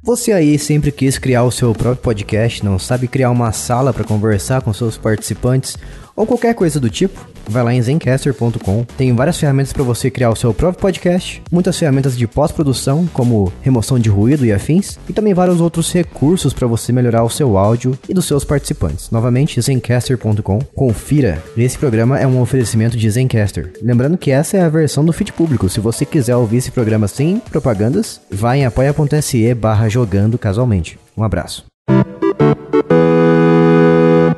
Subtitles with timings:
[0.00, 4.04] Você aí sempre quis criar o seu próprio podcast, não sabe criar uma sala para
[4.04, 5.76] conversar com seus participantes
[6.14, 7.28] ou qualquer coisa do tipo?
[7.48, 11.78] Vai lá em zencaster.com, tem várias ferramentas para você criar o seu próprio podcast, muitas
[11.78, 16.66] ferramentas de pós-produção, como remoção de ruído e afins, e também vários outros recursos para
[16.66, 19.10] você melhorar o seu áudio e dos seus participantes.
[19.10, 21.42] Novamente, zencaster.com, confira.
[21.56, 23.72] Esse programa é um oferecimento de Zencaster.
[23.82, 25.68] Lembrando que essa é a versão do feed público.
[25.68, 30.98] Se você quiser ouvir esse programa sem propagandas, vai em apoia.se barra jogando casualmente.
[31.16, 31.64] Um abraço.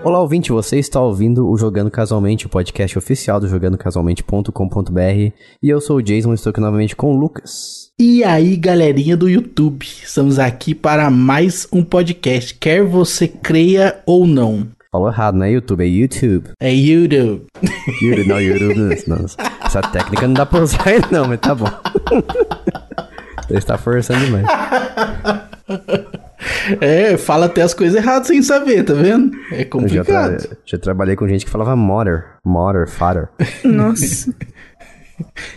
[0.02, 5.32] Olá, ouvinte, você está ouvindo o Jogando Casualmente, o podcast oficial do jogandocasualmente.com.br.
[5.62, 7.90] E eu sou o Jason, estou aqui novamente com o Lucas.
[7.98, 14.26] E aí, galerinha do YouTube, estamos aqui para mais um podcast, quer você creia ou
[14.26, 14.68] não.
[14.90, 16.50] Falou errado, não é YouTube, é YouTube.
[16.58, 17.46] É YouTube.
[18.00, 19.04] YouTube, não, YouTube.
[19.06, 19.26] Não,
[19.62, 21.66] essa técnica não dá pra usar aí não, mas tá bom.
[23.46, 24.46] Você está forçando demais.
[26.80, 29.30] É, fala até as coisas erradas sem saber, tá vendo?
[29.52, 30.32] É complicado.
[30.32, 33.28] Já, tra já, trabalhei com gente que falava motor, motor, father.
[33.64, 34.34] Nossa.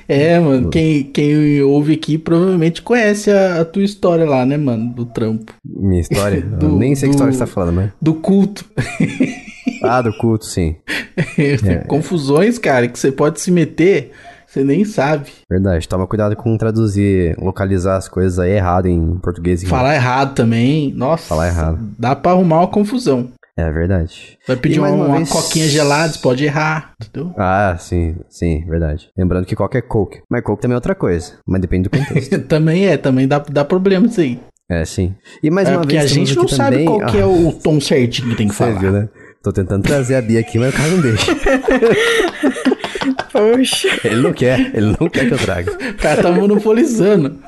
[0.07, 4.93] É, mano, quem, quem ouve aqui provavelmente conhece a, a, tua história lá, né, mano?
[4.93, 5.53] Do trampo.
[5.65, 6.41] Minha história?
[6.43, 7.91] do, nem sei do, que história você tá falando, mas.
[8.01, 8.65] Do culto.
[9.83, 10.75] ah, do culto, sim.
[11.37, 11.77] é.
[11.87, 14.11] Confusões, cara, que você pode se meter
[14.53, 15.31] você nem sabe.
[15.49, 19.63] Verdade, toma cuidado com traduzir, localizar as coisas aí errado em português.
[19.63, 21.27] Falar errado também, nossa.
[21.27, 21.79] Falar errado.
[21.97, 23.29] Dá pra arrumar uma confusão.
[23.57, 24.37] É verdade.
[24.47, 25.29] Vai pedir uma, uma, vez...
[25.29, 27.33] coquinha gelada, pode errar, entendeu?
[27.37, 29.09] Ah, sim, sim, verdade.
[29.17, 30.21] Lembrando que qualquer coke.
[30.29, 32.39] Mas coke também é outra coisa, mas depende do contexto.
[32.47, 34.39] também é, também dá, dá problema isso aí.
[34.69, 35.13] É, sim.
[35.43, 36.85] E mais é uma vez, a gente não sabe também...
[36.85, 38.79] qual que é o tom certinho que tem que Você falar.
[38.79, 39.09] Viu, né?
[39.43, 41.31] Tô tentando trazer a Bia aqui, mas o cara não deixa.
[43.31, 43.89] Poxa.
[44.03, 45.71] Ele não quer, ele não quer que eu traga.
[45.71, 47.39] O cara tá monopolizando.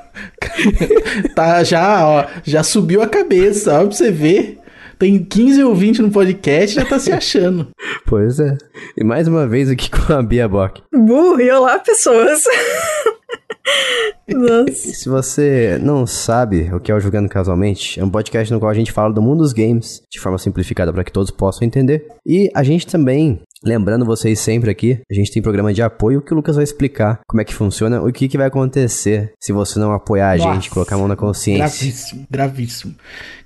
[1.35, 4.59] tá, já, ó, já subiu a cabeça, ó, pra você ver.
[4.97, 7.67] Tem 15 ou 20 no podcast já tá se achando.
[8.05, 8.57] Pois é.
[8.95, 10.81] E mais uma vez aqui com a Bia Bock.
[10.93, 12.43] Burro, e olá, pessoas.
[14.27, 14.73] Nossa.
[14.73, 18.71] Se você não sabe o que é o Jogando Casualmente, é um podcast no qual
[18.71, 22.07] a gente fala do mundo dos games de forma simplificada para que todos possam entender.
[22.25, 26.31] E a gente também Lembrando vocês sempre aqui, a gente tem programa de apoio que
[26.31, 29.79] o Lucas vai explicar como é que funciona, o que, que vai acontecer se você
[29.79, 31.65] não apoiar a Nossa, gente, colocar a mão na consciência.
[31.65, 32.95] Gravíssimo, gravíssimo,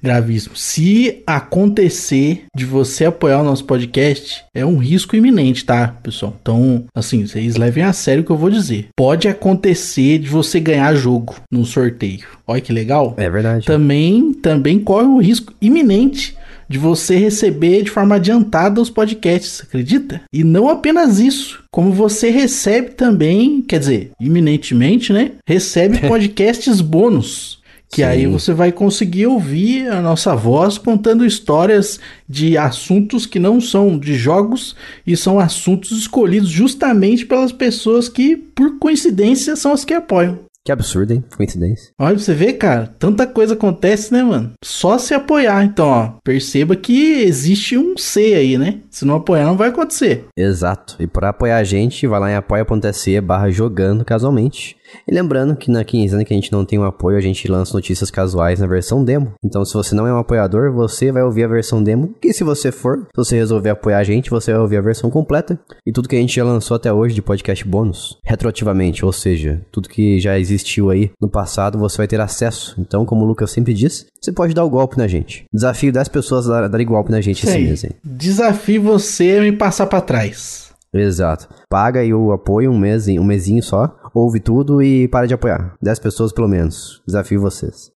[0.04, 0.56] gravíssimo.
[0.58, 6.36] Se acontecer de você apoiar o nosso podcast, é um risco iminente, tá, pessoal?
[6.42, 8.90] Então, assim, vocês levem a sério o que eu vou dizer.
[8.98, 12.28] Pode acontecer de você ganhar jogo no sorteio.
[12.46, 13.14] Olha que legal.
[13.16, 13.66] É verdade.
[13.66, 16.38] Também, também corre um risco iminente
[16.70, 20.22] de você receber de forma adiantada os podcasts, acredita?
[20.32, 25.32] E não apenas isso, como você recebe também, quer dizer, iminentemente, né?
[25.46, 27.58] Recebe podcasts bônus.
[27.92, 28.04] Que Sim.
[28.04, 33.98] aí você vai conseguir ouvir a nossa voz contando histórias de assuntos que não são
[33.98, 34.76] de jogos
[35.08, 40.38] e são assuntos escolhidos justamente pelas pessoas que, por coincidência, são as que apoiam.
[40.70, 41.24] Que absurdo, hein?
[41.36, 41.92] Coincidência.
[41.98, 42.86] Olha pra você ver, cara.
[43.00, 44.52] Tanta coisa acontece, né, mano?
[44.64, 45.64] Só se apoiar.
[45.64, 48.82] Então, ó, perceba que existe um C aí, né?
[48.88, 50.28] Se não apoiar, não vai acontecer.
[50.38, 50.96] Exato.
[51.00, 54.78] E para apoiar a gente, vai lá em apoia.se barra jogando casualmente.
[55.08, 57.74] E lembrando que na quinzena que a gente não tem um apoio, a gente lança
[57.74, 59.34] notícias casuais na versão demo.
[59.44, 62.16] Então, se você não é um apoiador, você vai ouvir a versão demo.
[62.24, 65.10] E se você for, se você resolver apoiar a gente, você vai ouvir a versão
[65.10, 65.60] completa.
[65.86, 69.62] E tudo que a gente já lançou até hoje de podcast bônus, retroativamente, ou seja,
[69.72, 72.76] tudo que já existiu aí no passado, você vai ter acesso.
[72.80, 75.46] Então, como o Lucas sempre diz, você pode dar o golpe na gente.
[75.54, 77.86] Desafio 10 pessoas a darem golpe na gente esse mês.
[78.04, 80.69] Desafio você a me passar para trás.
[80.94, 81.48] Exato.
[81.70, 85.76] Paga aí o apoio um mês, um mesinho só ouve tudo e para de apoiar.
[85.82, 87.02] 10 pessoas pelo menos.
[87.06, 87.92] Desafio vocês.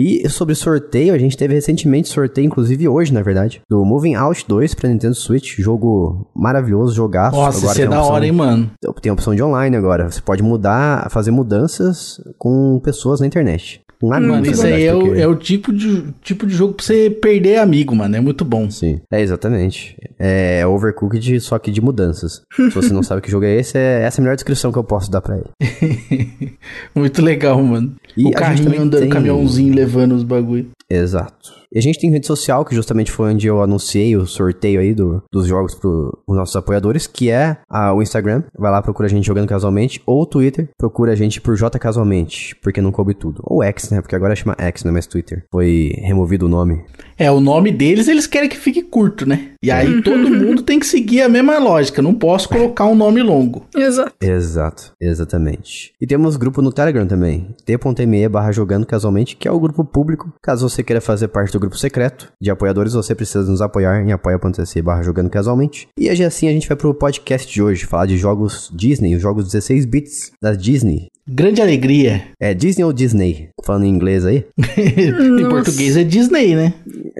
[0.00, 4.44] E sobre sorteio, a gente teve recentemente sorteio, inclusive hoje, na verdade, do Moving Out
[4.46, 5.58] 2 para Nintendo Switch.
[5.58, 7.36] Jogo maravilhoso, jogaço.
[7.36, 8.70] Nossa, agora isso é da opção, hora, hein, mano?
[9.02, 10.08] Tem a opção de online agora.
[10.08, 13.82] Você pode mudar, fazer mudanças com pessoas na internet.
[14.00, 16.84] Um anúncio, mano, isso aí é, o, é o tipo de, tipo de jogo pra
[16.84, 18.14] você perder amigo, mano.
[18.14, 18.70] É muito bom.
[18.70, 19.00] Sim.
[19.10, 19.96] É, exatamente.
[20.16, 22.42] É Overcooked, só que de mudanças.
[22.54, 24.78] Se você não sabe que jogo é esse, é, essa é a melhor descrição que
[24.78, 26.56] eu posso dar pra ele.
[26.94, 27.96] muito legal, mano.
[28.16, 29.08] E o carrinho andando, tem...
[29.08, 30.70] caminhãozinho levando os bagulho.
[30.88, 31.57] Exato.
[31.72, 34.94] E a gente tem rede social, que justamente foi onde eu anunciei o sorteio aí
[34.94, 38.42] do, dos jogos para os nossos apoiadores, que é a, o Instagram.
[38.58, 40.00] Vai lá, procura a gente jogando casualmente.
[40.06, 43.42] Ou o Twitter, procura a gente por J Casualmente, porque não coube tudo.
[43.44, 44.00] Ou X, né?
[44.00, 45.44] Porque agora chama X, não é mais Twitter.
[45.50, 46.82] Foi removido o nome.
[47.18, 49.50] É, o nome deles eles querem que fique curto, né?
[49.62, 50.02] E aí Uhum.
[50.02, 52.00] todo mundo tem que seguir a mesma lógica.
[52.00, 53.66] Não posso colocar um nome longo.
[53.76, 54.12] Exato.
[54.20, 55.92] Exato, exatamente.
[56.00, 60.32] E temos grupo no Telegram também, t.me barra jogando casualmente, que é o grupo público.
[60.42, 64.12] Caso você queira fazer parte do grupo secreto de apoiadores, você precisa nos apoiar em
[64.12, 65.88] apoia.se barra jogando casualmente.
[65.98, 69.22] E hoje assim a gente vai pro podcast de hoje, falar de jogos Disney, os
[69.22, 71.08] jogos 16 bits da Disney.
[71.28, 72.22] Grande alegria.
[72.40, 73.50] É Disney ou Disney?
[73.64, 74.44] Falando em inglês aí?
[74.78, 76.72] em português é Disney, né?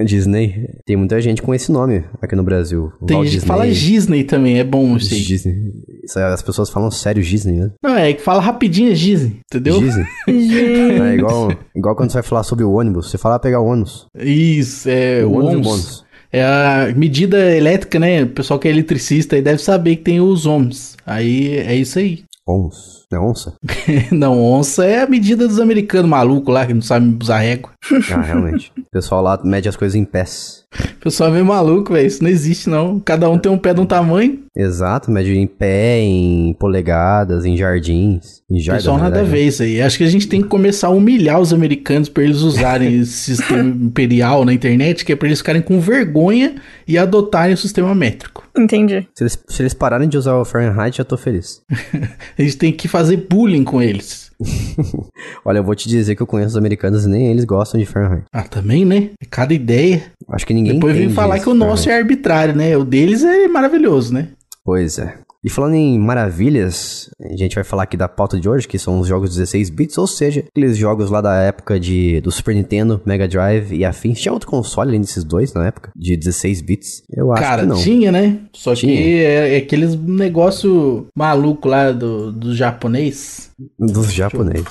[0.05, 0.69] Disney.
[0.87, 2.93] Tem muita gente com esse nome aqui no Brasil.
[3.06, 5.20] Tem Walt gente que fala Disney também, é bom isso aí.
[5.20, 5.56] Disney.
[6.32, 7.70] As pessoas falam sério Disney, né?
[7.82, 9.81] Não, é que fala rapidinho é Disney, entendeu?
[9.81, 10.06] Disney.
[10.28, 13.66] É igual, igual quando você vai falar sobre o ônibus, você fala "Ah, pegar o
[13.66, 14.06] ônibus.
[14.19, 15.66] Isso, é O ônibus e o ohms.
[15.66, 16.04] bônus.
[16.32, 18.22] É a medida elétrica, né?
[18.22, 20.96] O pessoal que é eletricista aí deve saber que tem os ohms.
[21.06, 22.20] Aí é isso aí.
[22.46, 22.98] Ons.
[23.10, 23.55] Não é onça?
[24.12, 27.72] Não, onça é a medida dos americanos malucos lá que não sabem usar régua.
[28.12, 28.72] Ah, realmente.
[28.76, 30.64] O pessoal lá mede as coisas em pés.
[30.96, 32.06] O pessoal é meio maluco, velho.
[32.06, 33.00] Isso não existe, não.
[33.00, 34.40] Cada um tem um pé de um tamanho.
[34.54, 38.42] Exato, mede em pé, em polegadas, em jardins.
[38.50, 39.80] Em jardas, Pessoal, na nada a ver isso aí.
[39.80, 43.12] Acho que a gente tem que começar a humilhar os americanos pra eles usarem esse
[43.36, 47.94] sistema imperial na internet, que é pra eles ficarem com vergonha e adotarem o sistema
[47.94, 48.46] métrico.
[48.56, 49.06] Entendi.
[49.14, 51.62] Se eles, se eles pararem de usar o Fahrenheit, já tô feliz.
[52.38, 54.27] A gente tem que fazer bullying com eles.
[55.44, 57.87] Olha, eu vou te dizer que eu conheço os americanos e nem eles gostam de
[57.87, 58.25] Fahrenheit.
[58.32, 59.11] Ah, também, né?
[59.20, 60.05] É Cada ideia.
[60.29, 62.76] Acho que ninguém Depois vem falar isso, que o nosso é arbitrário, né?
[62.76, 64.29] O deles é maravilhoso, né?
[64.64, 65.19] Pois é.
[65.49, 69.00] E falando em maravilhas, a gente vai falar aqui da pauta de hoje, que são
[69.00, 73.00] os jogos 16 bits, ou seja, aqueles jogos lá da época de, do Super Nintendo,
[73.06, 74.21] Mega Drive e afins.
[74.21, 77.03] Tinha outro console além desses dois na época, de 16 bits?
[77.11, 77.77] Eu acho Cara, que não.
[77.77, 78.41] tinha, né?
[78.53, 78.95] Só Tinha.
[78.95, 83.50] que é, é aqueles negócio maluco lá do, do japonês.
[83.79, 84.67] Dos japoneses.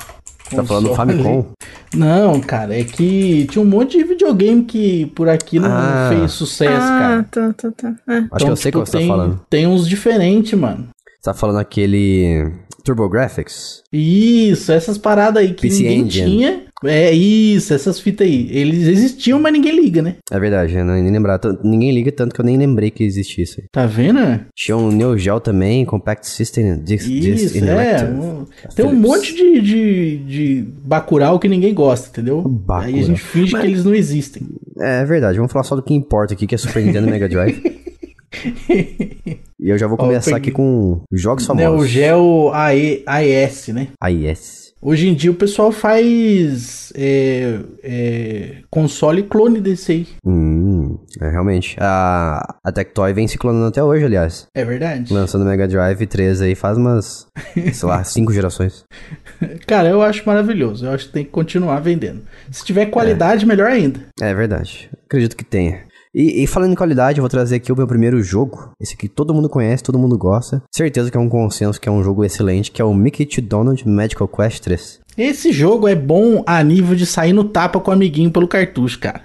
[0.55, 0.95] Tá falando do.
[0.95, 1.45] Famicom?
[1.93, 6.07] Não, cara, é que tinha um monte de videogame que por aqui não Ah.
[6.09, 7.23] fez sucesso, ah, cara.
[7.29, 7.95] tá, tá, tá.
[8.07, 8.23] É.
[8.31, 9.39] Acho que eu sei qual você tá falando.
[9.49, 10.87] Tem uns diferentes, mano.
[11.19, 12.51] Você tá falando aquele
[12.83, 13.83] TurboGrafx?
[13.91, 16.25] Isso, essas paradas aí que PC ninguém Engine.
[16.31, 16.67] tinha.
[16.85, 18.47] É isso, essas fitas aí.
[18.51, 20.17] Eles existiam, mas ninguém liga, né?
[20.31, 21.39] É verdade, eu não nem lembrar.
[21.63, 23.65] Ninguém liga tanto que eu nem lembrei que existia isso aí.
[23.71, 24.19] Tá vendo?
[24.55, 28.03] Tinha um Neo Geo também, Compact System, Disc, Isso, é.
[28.05, 32.43] Um- Tem um monte de, de, de Bacurau que ninguém gosta, entendeu?
[32.43, 32.87] Bacurau.
[32.93, 34.43] Aí a gente finge Mas- que eles não existem.
[34.79, 37.59] É verdade, vamos falar só do que importa aqui, que é Super Nintendo Mega Drive.
[39.59, 41.89] E eu já vou começar peguei- aqui com jogos Neo famosos.
[41.89, 43.87] Geo AE, AES, né?
[44.01, 44.67] AIS.
[44.79, 50.07] Hoje em dia o pessoal faz é, é, console clone desse aí.
[50.23, 51.75] Hum, é realmente.
[51.79, 54.45] A, a Tectoy vem se clonando até hoje, aliás.
[54.55, 55.11] É verdade?
[55.11, 57.25] Lançando Mega Drive 3 aí faz umas,
[57.73, 58.85] sei lá, cinco gerações.
[59.65, 60.85] Cara, eu acho maravilhoso.
[60.85, 62.21] Eu acho que tem que continuar vendendo.
[62.51, 64.01] Se tiver qualidade, melhor ainda.
[64.21, 64.89] É verdade.
[65.05, 65.86] Acredito que tenha.
[66.17, 68.71] E, e falando em qualidade, eu vou trazer aqui o meu primeiro jogo.
[68.81, 70.63] Esse aqui todo mundo conhece, todo mundo gosta.
[70.71, 73.39] Certeza que é um consenso que é um jogo excelente, que é o Mickey to
[73.39, 74.99] Donald Magical Quest 3.
[75.15, 78.97] Esse jogo é bom a nível de sair no tapa com o amiguinho pelo cartucho,
[78.97, 79.21] cara.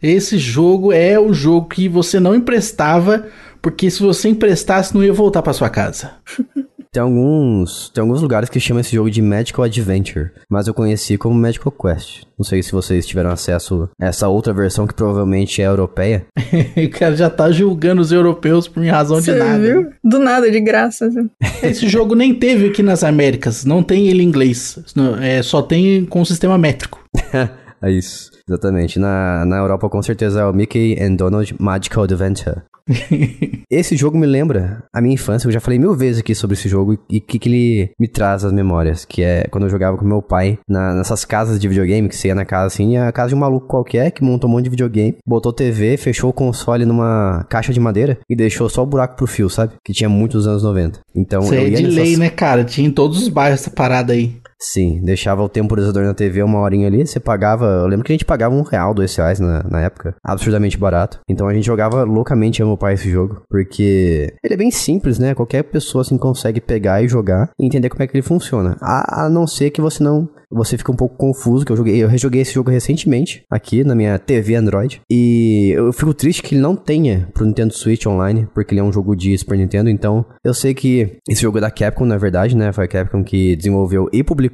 [0.00, 3.26] Esse jogo é o jogo que você não emprestava,
[3.60, 6.12] porque se você emprestasse, não ia voltar pra sua casa.
[6.96, 11.18] Tem alguns, tem alguns lugares que chamam esse jogo de Magical Adventure, mas eu conheci
[11.18, 12.22] como Magical Quest.
[12.38, 16.24] Não sei se vocês tiveram acesso a essa outra versão que provavelmente é europeia.
[16.74, 19.58] o cara já tá julgando os europeus por razão de Você nada.
[19.58, 19.90] viu?
[20.02, 21.04] Do nada, de graça.
[21.04, 21.28] assim.
[21.62, 24.78] Esse jogo nem teve aqui nas Américas, não tem ele em inglês.
[25.20, 27.04] É, só tem com sistema métrico.
[27.82, 28.98] É isso, exatamente.
[28.98, 32.62] Na, na Europa, com certeza, é o Mickey and Donald Magical Adventure.
[33.68, 35.48] esse jogo me lembra a minha infância.
[35.48, 38.06] Eu já falei mil vezes aqui sobre esse jogo e o que, que ele me
[38.08, 39.04] traz as memórias.
[39.04, 42.28] Que é quando eu jogava com meu pai na- nessas casas de videogame, que você
[42.28, 44.70] ia na casa assim, a casa de um maluco qualquer que montou um monte de
[44.70, 49.16] videogame, botou TV, fechou o console numa caixa de madeira e deixou só o buraco
[49.16, 49.74] pro fio, sabe?
[49.84, 51.00] Que tinha muitos anos 90.
[51.14, 51.96] Então Isso eu é ia de nessas...
[51.96, 52.64] lei, né, cara?
[52.64, 54.36] Tinha em todos os bairros essa parada aí.
[54.58, 57.66] Sim, deixava o temporizador na TV uma horinha ali, você pagava.
[57.66, 60.14] Eu lembro que a gente pagava um real, dois reais na, na época.
[60.24, 61.20] Absurdamente barato.
[61.28, 63.42] Então a gente jogava loucamente e meu pai esse jogo.
[63.48, 65.34] Porque ele é bem simples, né?
[65.34, 68.76] Qualquer pessoa assim consegue pegar e jogar e entender como é que ele funciona.
[68.80, 70.28] A, a não ser que você não.
[70.48, 72.02] Você fica um pouco confuso, que eu joguei.
[72.02, 75.00] Eu rejoguei esse jogo recentemente, aqui na minha TV Android.
[75.10, 78.84] E eu fico triste que ele não tenha pro Nintendo Switch online, porque ele é
[78.84, 79.90] um jogo de Super Nintendo.
[79.90, 82.72] Então, eu sei que esse jogo é da Capcom, na verdade, né?
[82.72, 84.45] Foi a Capcom que desenvolveu e publicou.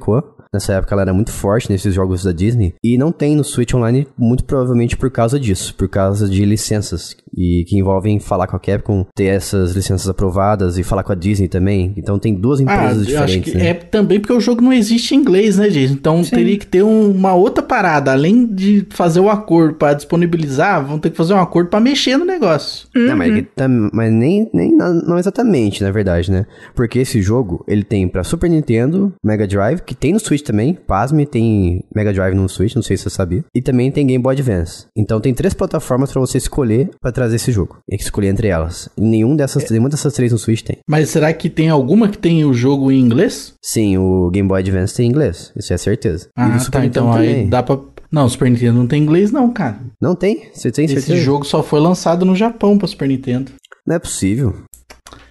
[0.53, 2.75] Nessa época ela era muito forte nesses jogos da Disney.
[2.83, 7.15] E não tem no Switch Online, muito provavelmente por causa disso, por causa de licenças.
[7.35, 11.15] E que envolvem falar com a Capcom, ter essas licenças aprovadas e falar com a
[11.15, 11.93] Disney também.
[11.97, 13.51] Então tem duas Ah, empresas eu acho diferentes.
[13.53, 13.67] que né?
[13.69, 15.93] é também porque o jogo não existe em inglês, né, Jason?
[15.93, 16.31] Então Sim.
[16.35, 18.11] teria que ter um- uma outra parada.
[18.11, 22.17] Além de fazer o acordo pra disponibilizar, vão ter que fazer um acordo pra mexer
[22.17, 22.87] no negócio.
[22.95, 26.45] Não, mas, é que tam- mas nem, nem não exatamente, na verdade, né?
[26.75, 30.73] Porque esse jogo, ele tem pra Super Nintendo, Mega Drive, que tem no Switch também,
[30.87, 34.21] pasme, tem Mega Drive no Switch, não sei se você sabia, e também tem Game
[34.21, 34.85] Boy Advance.
[34.95, 37.77] Então tem três plataformas pra você escolher pra trazer esse jogo.
[37.89, 38.89] Tem que escolher entre elas.
[38.97, 40.77] E nenhum dessas, nenhuma dessas três no Switch tem.
[40.87, 43.53] Mas será que tem alguma que tem o jogo em inglês?
[43.61, 46.25] Sim, o Game Boy Advance tem inglês, isso é certeza.
[46.27, 46.79] e Ah, o Super tá.
[46.81, 47.49] Nintendo Então aí também.
[47.49, 47.79] dá pra.
[48.11, 49.79] Não, o Super Nintendo não tem inglês, não, cara.
[50.01, 50.49] Não tem?
[50.53, 51.17] Você tem Esse certeza?
[51.23, 53.51] jogo só foi lançado no Japão pra Super Nintendo.
[53.87, 54.53] Não é possível.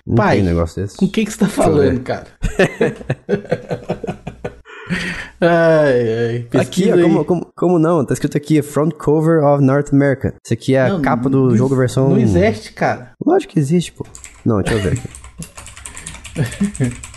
[0.05, 0.97] Não Pai, tem negócio desse.
[0.97, 2.27] Com o que, que você tá falando, cara?
[5.41, 6.37] ai, ai.
[6.39, 8.05] Aqui, Pesquisa como, como, como não?
[8.05, 10.35] Tá escrito aqui, front cover of North America.
[10.45, 12.11] Isso aqui é a Não, capa do não- jogo versão...
[12.11, 13.13] Não existe, cara.
[13.25, 14.05] Lógico que existe, pô.
[14.45, 15.09] Não, deixa eu ver aqui.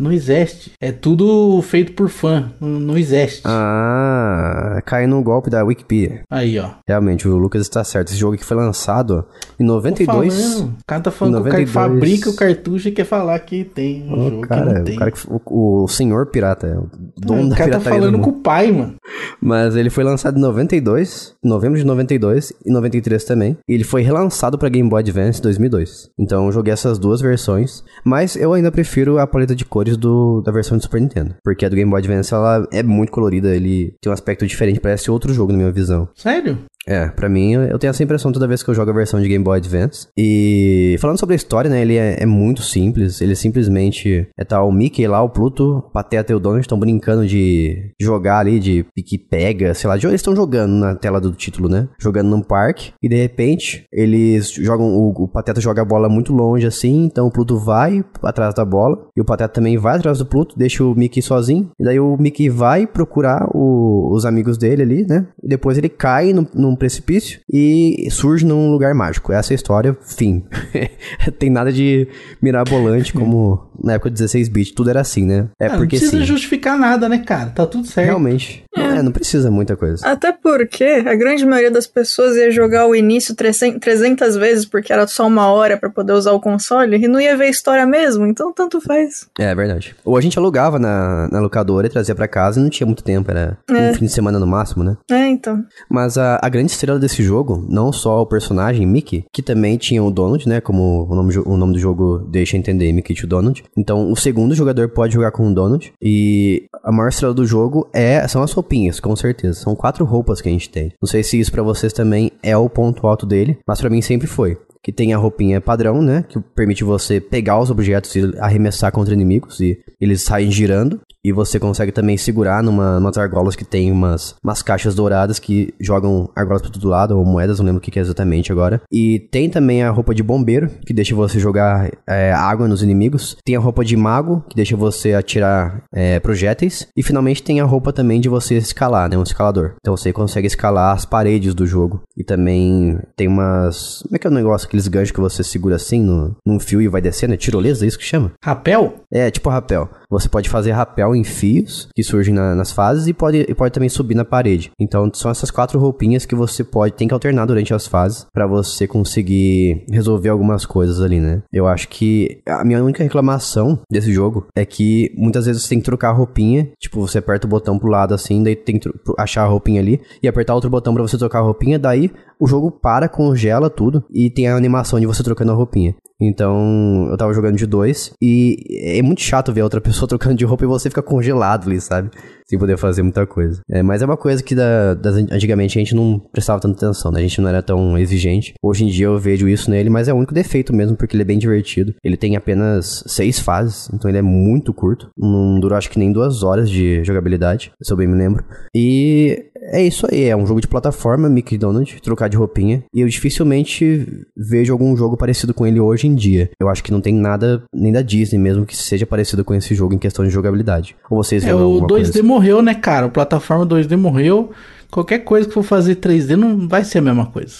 [0.00, 0.72] Não existe.
[0.80, 2.50] É tudo feito por fã.
[2.58, 3.42] Não, existe.
[3.44, 6.22] Ah, cai no golpe da Wikipedia.
[6.30, 6.70] Aí, ó.
[6.88, 8.08] Realmente, o Lucas está certo.
[8.08, 9.26] Esse jogo aqui foi lançado
[9.58, 10.34] em Tô 92.
[10.34, 10.68] falando.
[10.70, 11.70] O cara tá falando que o cara 92.
[11.70, 14.96] fabrica o cartucho e quer falar que tem um Ô, jogo que cara, não tem.
[14.96, 16.88] o, cara que, o, o senhor pirata, é o
[17.18, 18.94] dono o da cara tá pirataria do falando com o pai, mano.
[19.40, 23.58] Mas ele foi lançado em 92, em novembro de 92 e 93 também.
[23.68, 26.08] E ele foi relançado pra Game Boy Advance em 2002.
[26.18, 30.40] Então eu joguei essas duas versões, mas eu ainda prefiro a paleta de cores do,
[30.42, 33.54] da versão do Super Nintendo, porque a do Game Boy Advance ela é muito colorida,
[33.54, 36.08] ele tem um aspecto diferente, parece outro jogo na minha visão.
[36.14, 36.58] Sério?
[36.86, 39.28] É, pra mim, eu tenho essa impressão toda vez que eu jogo a versão de
[39.28, 40.08] Game Boy Advance.
[40.16, 43.20] E falando sobre a história, né, ele é, é muito simples.
[43.20, 46.78] Ele simplesmente é tá o Mickey lá, o Pluto, o Pateta e o Donald estão
[46.78, 49.96] brincando de jogar ali, de pique-pega, sei lá.
[49.96, 51.88] de- Eles estão jogando na tela do título, né?
[52.00, 52.92] Jogando num parque.
[53.02, 54.86] E de repente, eles jogam.
[54.96, 58.64] O, o Pateta joga a bola muito longe assim, então o Pluto vai atrás da
[58.64, 59.06] bola.
[59.16, 61.70] E o Pateta também vai atrás do Pluto, deixa o Mickey sozinho.
[61.78, 65.26] E daí o Mickey vai procurar o- os amigos dele ali, né?
[65.42, 69.32] E depois ele cai num, num precipício e surge num lugar mágico.
[69.32, 70.44] Essa é a história, fim.
[71.38, 72.08] Tem nada de
[72.40, 74.74] mirabolante como na época de 16-bit.
[74.74, 75.48] Tudo era assim, né?
[75.58, 76.24] É Ah, não porque precisa sim.
[76.24, 77.50] justificar nada, né, cara?
[77.50, 78.06] Tá tudo certo.
[78.06, 78.64] Realmente.
[78.76, 80.06] Não, é, não precisa muita coisa.
[80.06, 84.92] Até porque a grande maioria das pessoas ia jogar o início 300 300 vezes porque
[84.92, 87.84] era só uma hora pra poder usar o console e não ia ver a história
[87.86, 89.26] mesmo, então tanto faz.
[89.38, 89.94] É verdade.
[90.04, 93.02] Ou a gente alugava na, na locadora e trazia pra casa e não tinha muito
[93.02, 93.90] tempo, era É.
[93.90, 94.96] um fim de semana no máximo, né?
[95.10, 95.62] É, então.
[95.88, 100.02] Mas a, a grande estrela desse jogo, não só o personagem Mickey, que também tinha
[100.02, 100.60] o Donald, né?
[100.60, 103.62] Como o nome, o nome do jogo deixa entender, Mickey to Donald.
[103.76, 105.92] Então, o segundo jogador pode jogar com o Donald.
[106.02, 109.60] E a maior estrela do jogo é são as roupinhas, com certeza.
[109.60, 110.92] São quatro roupas que a gente tem.
[111.00, 114.02] Não sei se isso pra vocês também é o ponto alto dele, mas pra mim
[114.02, 114.58] sempre foi.
[114.82, 116.24] Que tem a roupinha padrão, né?
[116.28, 121.00] Que permite você pegar os objetos e arremessar contra inimigos e eles saem girando.
[121.22, 125.74] E você consegue também segurar numa, umas argolas que tem umas, umas caixas douradas que
[125.78, 128.80] jogam argolas pra todo lado, ou moedas, não lembro o que, que é exatamente agora.
[128.90, 133.36] E tem também a roupa de bombeiro, que deixa você jogar é, água nos inimigos.
[133.44, 136.88] Tem a roupa de mago, que deixa você atirar é, projéteis.
[136.96, 139.18] E finalmente tem a roupa também de você escalar, né?
[139.18, 139.74] Um escalador.
[139.78, 142.00] Então você consegue escalar as paredes do jogo.
[142.16, 144.00] E também tem umas.
[144.04, 144.69] Como é que é o negócio?
[144.70, 147.34] Aqueles ganchos que você segura assim no, num fio e vai descendo?
[147.34, 148.30] É tirolesa, é isso que chama?
[148.40, 148.94] Rapel?
[149.12, 149.90] É, tipo rapel.
[150.10, 153.72] Você pode fazer rapel em fios que surgem na- nas fases e pode, e pode
[153.72, 154.70] também subir na parede.
[154.80, 158.46] Então são essas quatro roupinhas que você pode tem que alternar durante as fases pra
[158.46, 161.42] você conseguir resolver algumas coisas ali, né?
[161.52, 165.78] Eu acho que a minha única reclamação desse jogo é que muitas vezes você tem
[165.78, 168.90] que trocar a roupinha, tipo você aperta o botão pro lado assim, daí tem que
[169.18, 172.46] achar a roupinha ali e apertar outro botão pra você trocar a roupinha, daí o
[172.46, 175.94] jogo para, congela tudo e tem a animação de você trocando a roupinha.
[176.20, 178.56] Então, eu tava jogando de dois e
[178.98, 182.10] é muito chato ver outra pessoa trocando de roupa e você fica congelado ali, sabe?
[182.46, 183.60] Sem poder fazer muita coisa.
[183.70, 187.12] É, mas é uma coisa que da, das- antigamente a gente não prestava tanta atenção,
[187.12, 187.20] né?
[187.20, 188.54] A gente não era tão exigente.
[188.62, 191.22] Hoje em dia eu vejo isso nele, mas é o único defeito mesmo, porque ele
[191.22, 191.94] é bem divertido.
[192.04, 195.10] Ele tem apenas seis fases, então ele é muito curto.
[195.16, 198.44] Não durou acho que nem duas horas de jogabilidade, se eu bem me lembro.
[198.74, 202.82] E é isso aí, é um jogo de plataforma, Mickey Donald, trocar de roupinha.
[202.92, 206.50] E eu dificilmente vejo algum jogo parecido com ele hoje em dia.
[206.60, 209.74] Eu acho que não tem nada, nem da Disney mesmo, que seja parecido com esse
[209.74, 210.96] jogo em questão de jogabilidade.
[211.10, 212.22] Ou vocês É, o alguma 2D coisa?
[212.22, 213.06] morreu, né, cara?
[213.06, 214.50] O plataforma 2D morreu.
[214.90, 217.54] Qualquer coisa que for fazer 3D não vai ser a mesma coisa.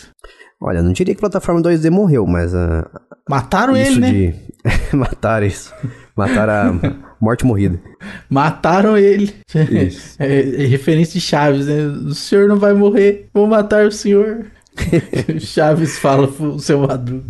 [0.60, 2.86] Olha, não diria que plataforma 2D morreu, mas ah,
[3.30, 4.10] Mataram ele, né?
[4.10, 4.34] de
[4.96, 5.72] matar isso.
[6.16, 7.80] Mataram a morte morrida.
[8.28, 9.32] Mataram ele.
[10.18, 11.84] É, é referência de Chaves, né?
[11.86, 14.46] O senhor não vai morrer, vou matar o senhor.
[15.40, 17.24] Chaves fala pro seu Madruga.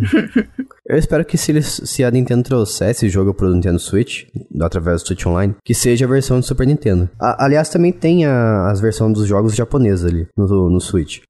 [0.87, 4.25] Eu espero que se, se a Nintendo trouxer esse jogo pro Nintendo Switch,
[4.61, 7.09] através do Switch Online, que seja a versão do Super Nintendo.
[7.21, 11.21] A- aliás, também tem a, as versões dos jogos japoneses ali no, no Switch.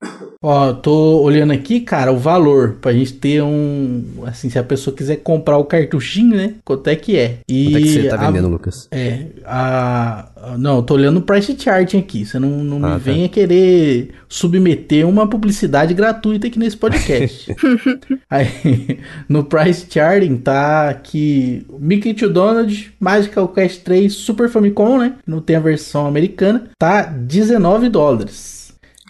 [0.43, 4.03] Ó, tô olhando aqui, cara, o valor pra gente ter um.
[4.25, 6.55] Assim, se a pessoa quiser comprar o cartuchinho, né?
[6.65, 7.41] Quanto é que é?
[7.47, 8.89] E Quanto é que você tá a- vendendo, Lucas?
[8.91, 10.29] É, a.
[10.37, 12.25] a- Não, tô olhando o price chart aqui.
[12.25, 12.97] Você não, não Ah, me tá.
[12.97, 17.55] venha querer submeter uma publicidade gratuita aqui nesse podcast.
[18.31, 25.17] Aí, no price charting tá que Mickey to Donald, Magical Quest 3, Super Famicom, né?
[25.27, 28.60] Não tem a versão americana, tá 19 dólares.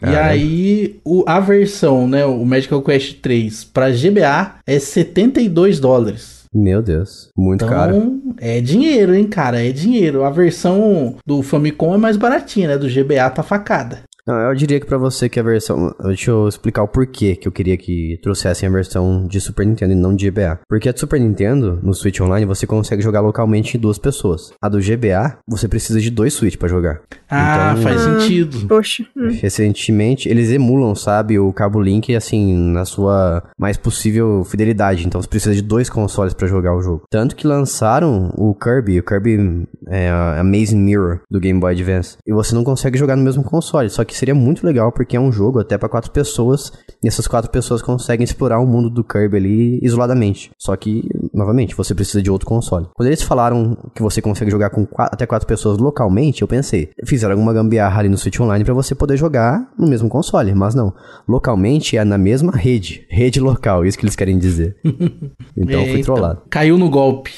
[0.00, 0.30] E Caralho.
[0.30, 6.40] aí, o, a versão, né, o Magical Quest 3 para GBA é 72 dólares.
[6.52, 7.96] Meu Deus, muito caro.
[7.96, 9.64] Então, é dinheiro, hein, cara?
[9.64, 10.24] É dinheiro.
[10.24, 12.78] A versão do Famicom é mais baratinha, né?
[12.78, 14.02] Do GBA tá facada.
[14.26, 15.94] Não, eu diria que pra você que a versão.
[16.04, 19.92] Deixa eu explicar o porquê que eu queria que trouxessem a versão de Super Nintendo
[19.92, 20.60] e não de GBA.
[20.68, 24.52] Porque a de Super Nintendo, no Switch Online, você consegue jogar localmente em duas pessoas.
[24.62, 27.00] A do GBA, você precisa de dois Switch pra jogar.
[27.30, 28.66] Ah, Então- faz sentido.
[28.68, 29.04] Poxa.
[29.16, 29.28] hum.
[29.40, 35.06] Recentemente, eles emulam, sabe, o cabo Link, assim, na sua mais possível fidelidade.
[35.06, 37.02] Então você precisa de dois consoles pra jogar o jogo.
[37.10, 40.08] Tanto que lançaram o Kirby, o Kirby é,
[40.38, 42.16] Amazing Mirror do Game Boy Advance.
[42.26, 43.88] E você não consegue jogar no mesmo console.
[43.90, 46.72] Só que seria muito legal, porque é um jogo até pra quatro pessoas.
[47.02, 50.50] E essas quatro pessoas conseguem explorar o mundo do Kirby ali isoladamente.
[50.58, 52.86] Só que, novamente, você precisa de outro console.
[52.94, 56.90] Quando eles falaram que você consegue jogar com qua- até quatro pessoas localmente, eu pensei,
[57.04, 60.74] fizeram alguma gambiarra ali no Switch Online pra você poder jogar no mesmo console, mas
[60.74, 60.92] não.
[61.26, 64.76] Localmente é na mesma rede, rede local, isso que eles querem dizer.
[65.56, 66.42] Então É, fui trollado.
[66.48, 67.32] Caiu no golpe.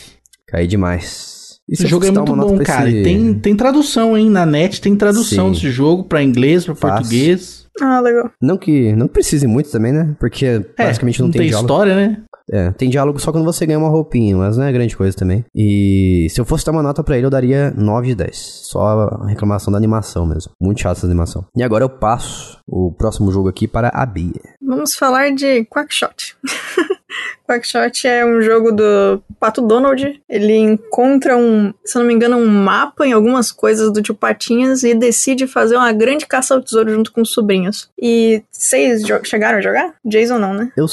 [0.46, 1.41] Caí demais.
[1.68, 2.88] Se Esse eu jogo é muito bom, cara.
[2.88, 4.28] esse- E tem, tem tradução, hein?
[4.28, 5.52] Na net tem tradução Sim.
[5.52, 6.96] desse jogo pra inglês, pra Fácil.
[6.96, 7.62] português.
[7.80, 8.30] Ah, legal.
[8.40, 10.14] Não que não precise muito também, né?
[10.20, 11.64] Porque É, basicamente não, tem, diálogo.
[11.66, 12.22] história, né?
[12.50, 15.42] É, tem diálogo só quando você ganha uma roupinha, mas não é grande coisa também.
[15.54, 18.36] E se eu fosse dar uma nota pra ele, eu daria 9 de 10.
[18.64, 18.80] Só
[19.22, 20.52] a reclamação da animação mesmo.
[20.60, 21.46] Muito chata essa animação.
[21.56, 24.32] E agora eu passo o próximo jogo aqui para a Bia.
[24.60, 26.36] Vamos falar de Quackshot.
[27.48, 30.20] Quackshot é um jogo do Pato Donald.
[30.28, 34.14] Ele encontra um, se eu não me engano, um mapa em algumas coisas do tio
[34.14, 37.90] Patinhas e decide fazer uma grande caça ao tesouro junto com os sobrinhos.
[38.00, 39.94] E vocês chegaram a jogar?
[40.04, 40.72] Jason não, né?
[40.76, 40.86] Eu,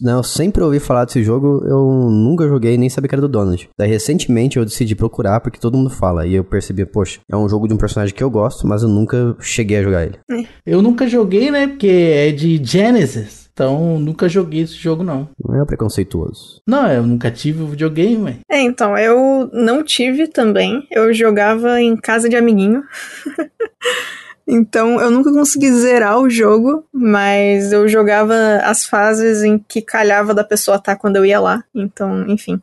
[0.00, 3.28] não, eu sempre ouvi falar desse jogo, eu nunca joguei nem sabia que era do
[3.28, 3.68] Donald.
[3.76, 6.26] Daí recentemente eu decidi procurar porque todo mundo fala.
[6.26, 8.88] E eu percebi, poxa, é um jogo de um personagem que eu gosto, mas eu
[8.88, 10.46] nunca cheguei a jogar ele.
[10.64, 11.66] Eu nunca joguei, né?
[11.66, 13.47] Porque é de Genesis.
[13.58, 15.28] Então, nunca joguei esse jogo, não.
[15.44, 16.62] Não é preconceituoso.
[16.64, 18.38] Não, eu nunca tive o videogame.
[18.48, 20.86] É, então, eu não tive também.
[20.92, 22.84] Eu jogava em casa de amiguinho.
[24.46, 30.32] então, eu nunca consegui zerar o jogo, mas eu jogava as fases em que calhava
[30.32, 31.64] da pessoa estar quando eu ia lá.
[31.74, 32.62] Então, enfim.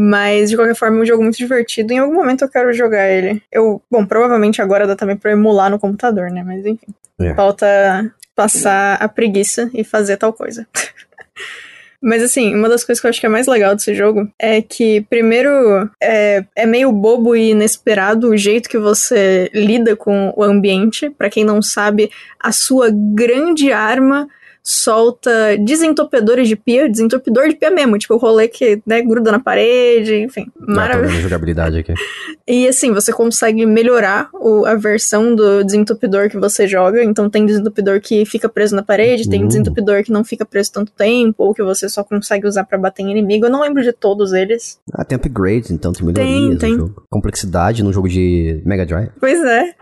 [0.00, 1.92] Mas, de qualquer forma, é um jogo muito divertido.
[1.92, 3.42] Em algum momento eu quero jogar ele.
[3.50, 6.44] Eu, bom, provavelmente agora dá também pra emular no computador, né?
[6.46, 6.86] Mas enfim.
[7.20, 7.34] É.
[7.34, 10.68] Falta passar a preguiça e fazer tal coisa.
[12.00, 14.62] Mas assim, uma das coisas que eu acho que é mais legal desse jogo é
[14.62, 20.44] que, primeiro, é, é meio bobo e inesperado o jeito que você lida com o
[20.44, 21.10] ambiente.
[21.10, 22.08] Pra quem não sabe,
[22.38, 24.28] a sua grande arma
[24.70, 29.40] solta desentupidores de pia, desentupidor de pia mesmo, tipo o rolê que né, gruda na
[29.40, 31.20] parede, enfim, tô maravilhoso.
[31.20, 31.94] jogabilidade aqui.
[32.50, 37.04] E assim, você consegue melhorar o- a versão do desentupidor que você joga.
[37.04, 39.48] Então tem desentupidor que fica preso na parede, tem Hum.
[39.48, 43.02] desentupidor que não fica preso tanto tempo, ou que você só consegue usar pra bater
[43.02, 43.44] em inimigo.
[43.44, 44.78] Eu não lembro de todos eles.
[44.94, 46.72] Ah, tem upgrades, então tem melhorias tem.
[46.72, 47.02] no jogo.
[47.10, 49.10] Complexidade no jogo de Mega Drive.
[49.20, 49.74] Pois é.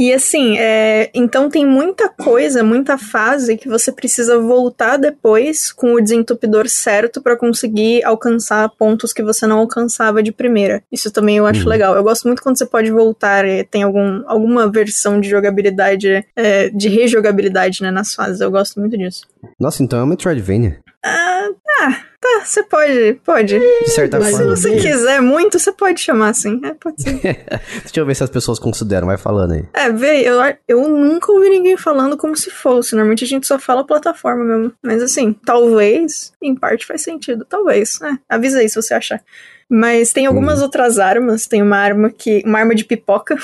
[0.00, 5.94] E assim, é, então tem muita coisa, muita fase que você precisa voltar depois com
[5.94, 10.84] o desentupidor certo pra conseguir alcançar pontos que você não alcançava de primeira.
[10.92, 11.68] Isso também eu acho Uhum.
[11.68, 11.96] legal.
[11.96, 16.68] Eu gosto muito quando você pode voltar e tem algum, alguma versão de jogabilidade, é,
[16.68, 18.40] de rejogabilidade né, nas fases.
[18.40, 19.26] Eu gosto muito disso.
[19.58, 20.78] Nossa, então é um Metroidvania.
[21.04, 23.58] Ah, tá, tá, você pode, pode.
[23.58, 24.56] De certa Mas Se forma.
[24.56, 26.60] você quiser muito, você pode chamar assim.
[26.64, 27.20] É, pode ser.
[27.82, 29.64] Deixa eu ver se as pessoas consideram, vai falando aí.
[29.72, 32.94] É, vê, eu, eu nunca ouvi ninguém falando como se fosse.
[32.96, 34.72] Normalmente a gente só fala plataforma mesmo.
[34.82, 37.44] Mas assim, talvez, em parte faz sentido.
[37.48, 38.00] Talvez.
[38.02, 39.22] É, avisa aí se você achar.
[39.68, 41.46] Mas tem algumas outras armas.
[41.46, 42.42] Tem uma arma que.
[42.46, 43.36] Uma arma de pipoca.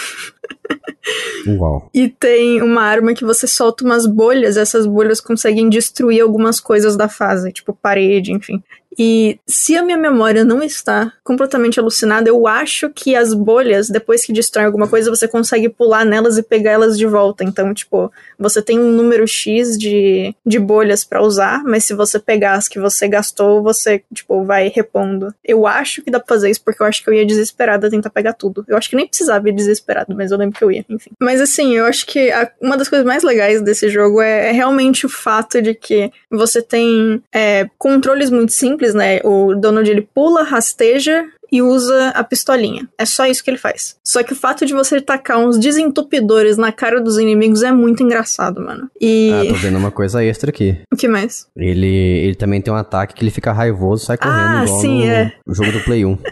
[1.47, 1.91] Uau.
[1.93, 4.57] E tem uma arma que você solta umas bolhas.
[4.57, 8.63] Essas bolhas conseguem destruir algumas coisas da fase, tipo parede, enfim.
[8.99, 14.25] E se a minha memória não está completamente alucinada, eu acho que as bolhas, depois
[14.25, 17.45] que destrói alguma coisa, você consegue pular nelas e pegar elas de volta.
[17.45, 22.19] Então, tipo, você tem um número X de, de bolhas para usar, mas se você
[22.19, 25.35] pegar as que você gastou, você, tipo, vai repondo.
[25.45, 28.11] Eu acho que dá pra fazer isso porque eu acho que eu ia desesperada tentar
[28.11, 28.65] pegar tudo.
[28.69, 31.11] Eu acho que nem precisava ir desesperado, mas eu lembro que eu ia, enfim.
[31.19, 34.53] Mas assim, eu acho que a, uma das coisas mais legais desse jogo é, é
[34.53, 39.21] realmente o fato de que você tem é, controles muito simples, né?
[39.25, 42.89] O Donald ele pula, rasteja e usa a pistolinha.
[42.99, 43.97] É só isso que ele faz.
[44.05, 48.03] Só que o fato de você tacar uns desentupidores na cara dos inimigos é muito
[48.03, 48.91] engraçado, mano.
[49.01, 49.31] E.
[49.33, 50.77] Ah, tô vendo uma coisa extra aqui.
[50.93, 51.47] O que mais?
[51.57, 54.81] Ele, ele também tem um ataque que ele fica raivoso e sai correndo Ah, igual
[54.81, 55.33] sim, no é.
[55.49, 56.19] jogo do Play 1.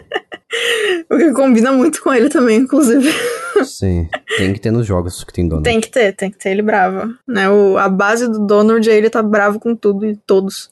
[1.09, 3.11] O que combina muito com ele também, inclusive.
[3.65, 5.63] sim, tem que ter nos jogos que tem dono.
[5.63, 7.13] Tem que ter, tem que ter ele bravo.
[7.27, 7.49] Né?
[7.49, 10.71] O, a base do Donald é ele tá bravo com tudo e todos.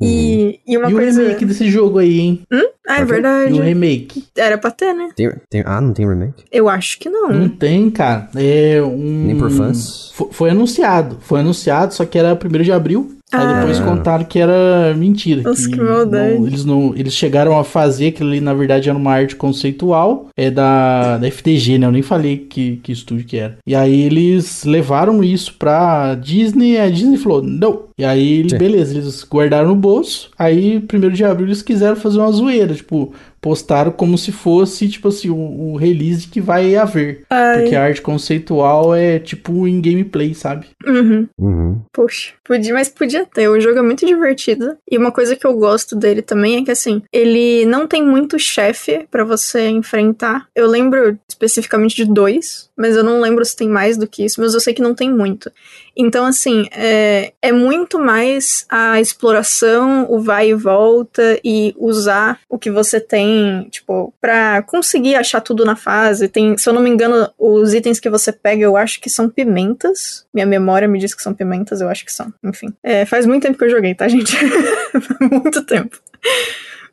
[0.00, 1.22] E, e uma E o coisa.
[1.22, 2.42] remake desse jogo aí, hein?
[2.86, 3.60] Ah, é E o verdade.
[3.60, 4.24] remake?
[4.36, 5.08] Era pra ter, né?
[5.16, 6.44] Tem, tem- ah, não tem remake?
[6.52, 7.30] Eu acho que não.
[7.30, 8.28] Não tem, cara.
[8.36, 9.24] É um.
[9.26, 10.12] Nem por fãs?
[10.14, 11.16] Fo- Foi anunciado.
[11.22, 13.15] Foi anunciado, só que era 1 de abril.
[13.32, 13.58] Aí Ah.
[13.60, 15.42] depois contaram que era mentira.
[15.42, 16.38] Nossa, que maldade.
[16.38, 20.28] não- eles, não, eles chegaram a fazer aquilo ali, na verdade, era uma arte conceitual.
[20.36, 21.86] É da, da FTG, né?
[21.86, 23.58] Eu nem falei que, que estúdio que era.
[23.66, 26.72] E aí eles levaram isso pra Disney.
[26.74, 27.86] E a Disney falou, não.
[27.98, 28.58] E aí, Sim.
[28.58, 30.30] beleza, eles guardaram no bolso.
[30.38, 32.74] Aí, 1 de abril, eles quiseram fazer uma zoeira.
[32.74, 33.12] Tipo,
[33.46, 37.22] postaram como se fosse, tipo assim, o, o release que vai haver.
[37.30, 37.60] Ai.
[37.60, 40.66] Porque a arte conceitual é tipo em gameplay, sabe?
[40.84, 41.28] Uhum.
[41.38, 41.80] Uhum.
[41.92, 43.48] Poxa, podia, mas podia ter.
[43.48, 44.76] O jogo é muito divertido.
[44.90, 48.36] E uma coisa que eu gosto dele também é que, assim, ele não tem muito
[48.36, 50.48] chefe pra você enfrentar.
[50.52, 54.40] Eu lembro especificamente de dois, mas eu não lembro se tem mais do que isso,
[54.40, 55.52] mas eu sei que não tem muito.
[55.96, 62.58] Então, assim, é, é muito mais a exploração, o vai e volta e usar o
[62.58, 63.35] que você tem,
[63.70, 66.28] tipo, pra conseguir achar tudo na fase.
[66.28, 69.28] Tem, se eu não me engano, os itens que você pega, eu acho que são
[69.28, 70.26] pimentas.
[70.32, 72.32] Minha memória me diz que são pimentas, eu acho que são.
[72.42, 72.72] Enfim.
[72.82, 74.36] É, faz muito tempo que eu joguei, tá, gente?
[75.30, 75.98] muito tempo.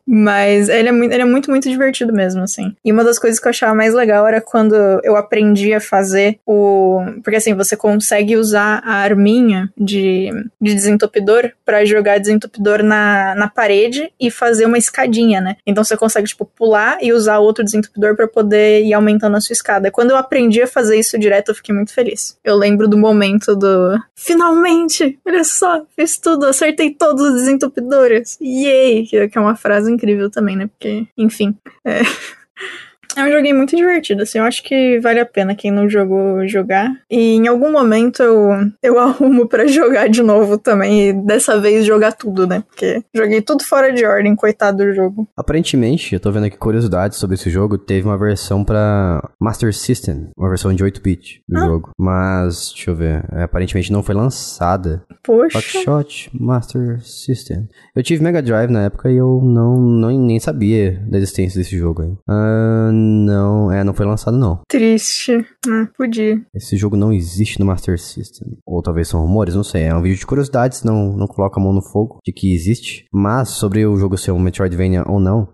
[0.05, 2.75] Mas ele é, muito, ele é muito, muito divertido mesmo, assim.
[2.83, 6.39] E uma das coisas que eu achava mais legal era quando eu aprendi a fazer
[6.45, 6.99] o.
[7.23, 10.29] Porque assim, você consegue usar a arminha de,
[10.61, 15.55] de desentupidor pra jogar desentupidor na, na parede e fazer uma escadinha, né?
[15.65, 19.53] Então você consegue, tipo, pular e usar outro desentupidor pra poder ir aumentando a sua
[19.53, 19.91] escada.
[19.91, 22.37] Quando eu aprendi a fazer isso direto, eu fiquei muito feliz.
[22.43, 23.97] Eu lembro do momento do.
[24.15, 25.17] Finalmente!
[25.25, 28.37] Olha só, fiz tudo, acertei todos os desentupidores.
[28.41, 29.07] Yay!
[29.07, 30.67] Que é uma frase incrível também, né?
[30.67, 31.57] Porque, enfim.
[31.85, 32.01] É.
[33.15, 36.47] É um joguinho muito divertido, assim, eu acho que vale a pena quem não jogou
[36.47, 36.91] jogar.
[37.09, 38.49] E em algum momento eu,
[38.81, 42.63] eu arrumo pra jogar de novo também, e dessa vez jogar tudo, né?
[42.67, 45.27] Porque joguei tudo fora de ordem, coitado do jogo.
[45.37, 50.29] Aparentemente, eu tô vendo aqui curiosidades sobre esse jogo, teve uma versão pra Master System,
[50.37, 51.65] uma versão de 8-bit do Ah.
[51.65, 51.91] jogo.
[51.99, 55.03] Mas, deixa eu ver, é, aparentemente não foi lançada.
[55.23, 55.57] Poxa.
[55.59, 57.67] Quackshot Master System.
[57.95, 61.77] Eu tive Mega Drive na época e eu não, não nem sabia da existência desse
[61.77, 62.13] jogo aí.
[62.27, 64.61] Ah, não, é, não foi lançado não.
[64.67, 65.45] Triste.
[65.67, 66.41] Ah, podia.
[66.55, 68.57] Esse jogo não existe no Master System.
[68.65, 69.83] Ou talvez são rumores, não sei.
[69.83, 73.05] É um vídeo de curiosidades, não, não coloca a mão no fogo de que existe.
[73.13, 75.47] Mas sobre o jogo ser um Metroidvania ou não,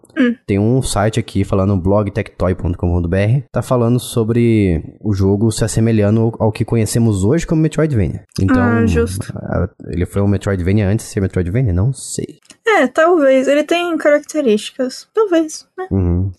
[0.45, 3.43] tem um site aqui falando blogtechtoy.com.br.
[3.51, 8.23] Tá falando sobre o jogo se assemelhando ao, que conhecemos hoje como Metroidvania.
[8.41, 9.33] Então, Ah, justo.
[9.87, 11.73] ele foi um Metroidvania antes de ser Metroidvania?
[11.73, 12.37] Não sei.
[12.67, 13.47] É, talvez.
[13.47, 15.07] Ele tem características.
[15.13, 15.87] Talvez, né?
[15.91, 16.31] Uhum.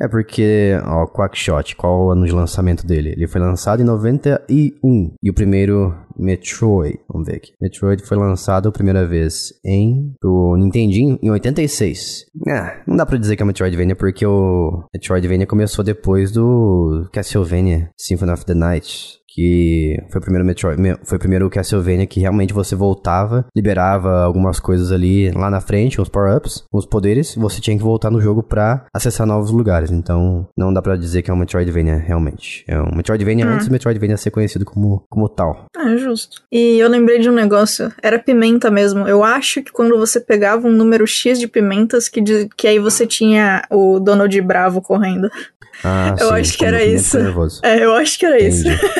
[0.00, 3.10] É porque, ó, Quackshot, qual o ano de lançamento dele?
[3.10, 5.14] Ele foi lançado em 91.
[5.22, 7.52] E o primeiro Metroid, vamos ver aqui.
[7.60, 12.26] Metroid foi lançado a primeira vez em o Nintendinho em 86.
[12.48, 17.90] Ah, não dá pra dizer que é Metroidvania porque o Metroidvania começou depois do Castlevania
[17.98, 19.19] Symphony of the Night.
[19.32, 24.22] Que foi o primeiro Metroid, me- foi o primeiro Castlevania que realmente você voltava, liberava
[24.24, 28.20] algumas coisas ali lá na frente, uns power-ups, uns poderes, você tinha que voltar no
[28.20, 29.90] jogo pra acessar novos lugares.
[29.92, 32.64] Então, não dá pra dizer que é um Metroidvania realmente.
[32.66, 35.66] É um Metroidvania antes do Metroidvania ser conhecido como, como tal.
[35.76, 36.42] Ah, justo.
[36.50, 37.92] E eu lembrei de um negócio.
[38.02, 39.06] Era pimenta mesmo.
[39.06, 42.78] Eu acho que quando você pegava um número X de pimentas, que, diz- que aí
[42.78, 45.30] você tinha o Donald Bravo correndo.
[45.84, 47.18] Ah, Eu sim, acho que era isso.
[47.18, 47.60] nervoso.
[47.64, 48.66] É, eu acho que era isso.
[48.68, 48.80] Entendi.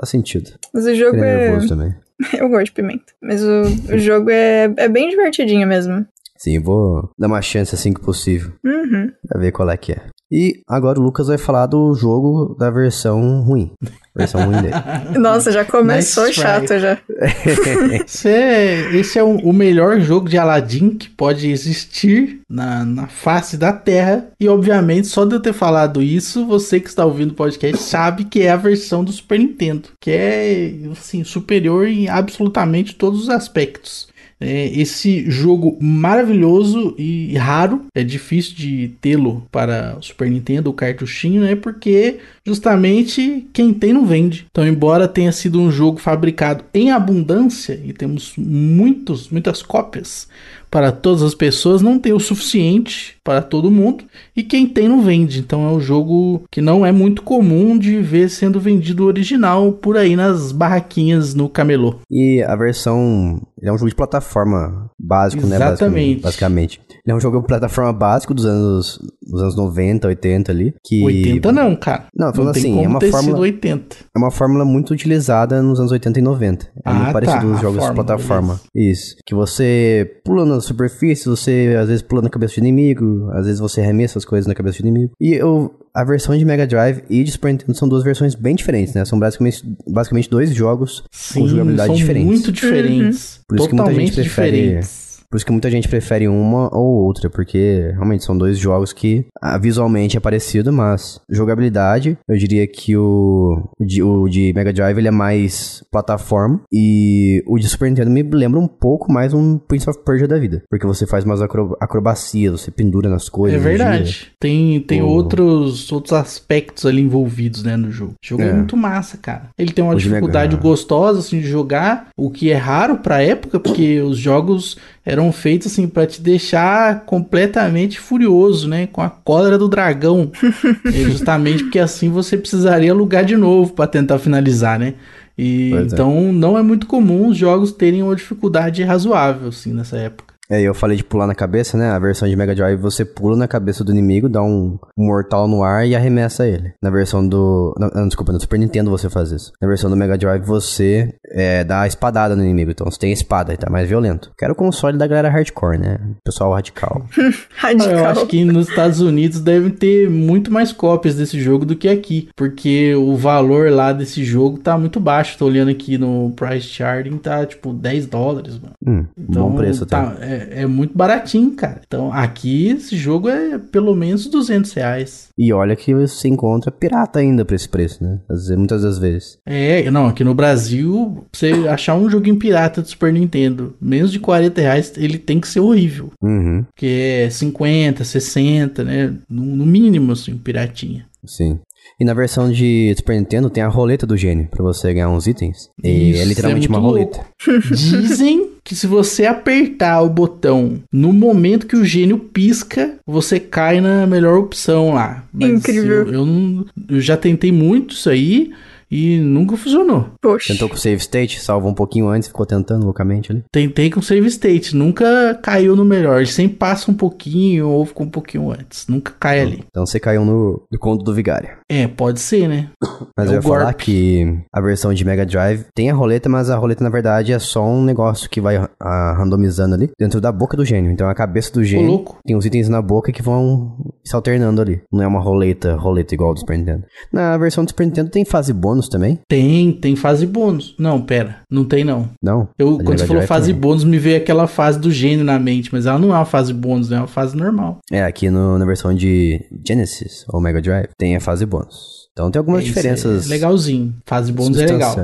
[0.00, 0.50] Faz sentido.
[0.72, 1.94] Mas o jogo é nervoso também.
[2.38, 3.12] Eu gosto de pimenta.
[3.22, 3.62] Mas o,
[3.94, 6.04] o jogo é, é bem divertidinho mesmo.
[6.36, 8.52] Sim, eu vou dar uma chance assim que possível.
[8.64, 9.10] Uhum.
[9.26, 10.02] Pra ver qual é que é.
[10.30, 13.72] E agora o Lucas vai falar do jogo da versão ruim.
[14.18, 14.74] Versão ruim dele.
[15.16, 16.98] Nossa, já começou Nice chato já.
[18.04, 23.06] Esse é, esse é o, o melhor jogo de Aladdin que pode existir na, na
[23.06, 24.26] face da Terra.
[24.40, 28.24] E, obviamente, só de eu ter falado isso, você que está ouvindo o podcast sabe
[28.24, 29.90] que é a versão do Super Nintendo.
[30.00, 34.08] Que é, assim, superior em absolutamente todos os aspectos.
[34.40, 40.74] É, esse jogo maravilhoso e raro, é difícil de tê-lo para o Super Nintendo, o
[40.74, 41.56] cartuchinho, né?
[41.56, 44.46] Porque justamente quem tem não vende.
[44.50, 50.28] Então, embora tenha sido um jogo fabricado em abundância e temos muitos, muitas cópias
[50.70, 54.04] para todas as pessoas, não tem o suficiente para todo mundo
[54.36, 55.40] e quem tem não vende.
[55.40, 59.96] Então é um jogo que não é muito comum de ver sendo vendido original por
[59.96, 61.96] aí nas barraquinhas no camelô.
[62.10, 63.40] E a versão.
[63.60, 65.56] Ele é um jogo de plataforma básico, né?
[65.56, 66.20] Exatamente.
[66.22, 66.22] Basicamente.
[66.22, 66.80] basicamente.
[67.04, 70.74] Ele é um jogo de plataforma básico dos anos, dos anos 90, 80 ali.
[70.84, 71.04] Que...
[71.04, 72.06] 80 não, cara.
[72.14, 73.96] Não, falando tem assim, como é uma fórmula- sido 80.
[74.14, 76.66] É uma fórmula muito utilizada nos anos 80 e 90.
[76.66, 78.60] É Ah, muito parecido tá, com os a jogos de plataforma.
[78.74, 79.16] Isso.
[79.26, 83.60] Que você pula na superfície, você às vezes pula na cabeça do inimigo, às vezes
[83.60, 85.12] você arremessa as coisas na cabeça do inimigo.
[85.20, 88.54] E eu, a versão de Mega Drive e de Super Nintendo são duas versões bem
[88.54, 89.04] diferentes, né?
[89.04, 92.26] São basicamente, basicamente dois jogos Sim, com jogabilidade são diferentes.
[92.28, 93.40] muito diferentes.
[93.48, 95.07] Por isso que muita totalmente gente prefere- diferentes.
[95.30, 99.26] Por isso que muita gente prefere uma ou outra, porque realmente são dois jogos que
[99.40, 104.96] ah, visualmente é parecido, mas jogabilidade, eu diria que o, de, o de Mega Drive
[104.98, 109.58] ele é mais plataforma e o de Super Nintendo me lembra um pouco mais um
[109.58, 113.60] Prince of Persia da vida, porque você faz umas acro, acrobacias, você pendura nas coisas.
[113.60, 114.32] É verdade.
[114.40, 118.12] Tem, tem O- outros, outros aspectos ali envolvidos, né, no jogo.
[118.12, 118.48] O jogo é.
[118.48, 118.52] É.
[118.52, 119.48] muito massa, cara.
[119.58, 122.96] Ele tem uma O de dificuldade Mega- gostosa, assim, de jogar, o que é raro
[122.98, 129.00] pra época, porque os jogos eram feitos, assim, pra te deixar completamente furioso, né, com
[129.00, 130.30] a cólera do dragão.
[130.86, 134.94] É justamente porque assim você precisaria alugar de novo pra tentar finalizar, né.
[135.36, 135.80] E, é.
[135.82, 140.27] então não é muito comum os jogos terem uma dificuldade razoável, assim, nessa época.
[140.50, 141.90] É, eu falei de pular na cabeça, né?
[141.90, 145.46] A versão de Mega Drive você pula na cabeça do inimigo, dá um, um mortal
[145.46, 146.72] no ar e arremessa ele.
[146.82, 147.74] Na versão do.
[147.78, 149.52] Não, não, desculpa, no Super Nintendo você faz isso.
[149.60, 152.70] Na versão do Mega Drive você é, dá a espadada no inimigo.
[152.70, 154.30] Então você tem a espada e tá mais violento.
[154.38, 155.98] Quero o console da galera hardcore, né?
[156.24, 157.04] Pessoal radical.
[157.56, 157.92] Radical.
[157.92, 161.88] Eu acho que nos Estados Unidos devem ter muito mais cópias desse jogo do que
[161.88, 165.36] aqui, porque o valor lá desse jogo tá muito baixo.
[165.38, 168.72] Tô olhando aqui no price charting, tá tipo 10 dólares, mano.
[168.86, 169.96] Hum, Então bom preço até.
[169.96, 171.80] tá, é, é muito baratinho, cara.
[171.86, 175.28] Então aqui esse jogo é pelo menos 200 reais.
[175.36, 178.18] E olha que você encontra pirata ainda pra esse preço, né?
[178.28, 179.38] Às vezes, muitas das vezes.
[179.46, 184.10] É, não, aqui no Brasil, pra você achar um joguinho pirata do Super Nintendo, menos
[184.12, 186.10] de 40 reais, ele tem que ser horrível.
[186.22, 189.14] Uhum, Que é 50, 60, né?
[189.28, 191.06] No, no mínimo, assim, piratinha.
[191.24, 191.58] sim.
[192.00, 195.26] E na versão de Super Nintendo tem a roleta do gênio pra você ganhar uns
[195.26, 195.68] itens.
[195.82, 197.24] E Isso, é literalmente é uma roleta.
[197.70, 203.80] Dizem que se você apertar o botão no momento que o gênio pisca, você cai
[203.80, 205.24] na melhor opção lá.
[205.40, 206.06] Incrível.
[206.06, 208.52] Eu, eu eu já tentei muito isso aí
[208.90, 210.06] e nunca funcionou.
[210.20, 210.52] Poxa.
[210.52, 213.44] Tentou com o save state, salva um pouquinho antes, ficou tentando loucamente ali.
[213.52, 216.18] Tentei com save state, nunca caiu no melhor.
[216.18, 218.86] Ele sempre passa um pouquinho ou fica um pouquinho antes.
[218.86, 219.64] Nunca cai ali.
[219.68, 221.50] Então você caiu no, no conto do vigário.
[221.68, 222.70] É, pode ser, né?
[223.16, 226.50] Mas É eu ia falar que a versão de Mega Drive tem a roleta, mas
[226.50, 230.30] a roleta na verdade é só um negócio que vai ah, randomizando ali dentro da
[230.30, 230.90] boca do gênio.
[230.90, 232.18] Então a cabeça do gênio louco.
[232.24, 234.80] tem os itens na boca que vão se alternando ali.
[234.92, 236.84] Não é uma roleta, roleta igual do Super Nintendo.
[237.12, 239.18] Na versão do Super Nintendo tem fase bônus também?
[239.26, 240.74] Tem, tem fase bônus.
[240.78, 242.10] Não, pera, não tem não.
[242.22, 242.50] Não?
[242.58, 243.58] Eu, quando você falou fase tem.
[243.60, 246.52] bônus, me veio aquela fase do gênio na mente, mas ela não é uma fase
[246.52, 247.78] bônus, é uma fase normal.
[247.90, 251.97] É, aqui no- na versão de Genesis ou Mega Drive tem a fase bônus.
[252.18, 253.26] Então tem algumas É, diferenças.
[253.26, 253.94] É legalzinho.
[254.04, 254.96] Fase bônus é legal.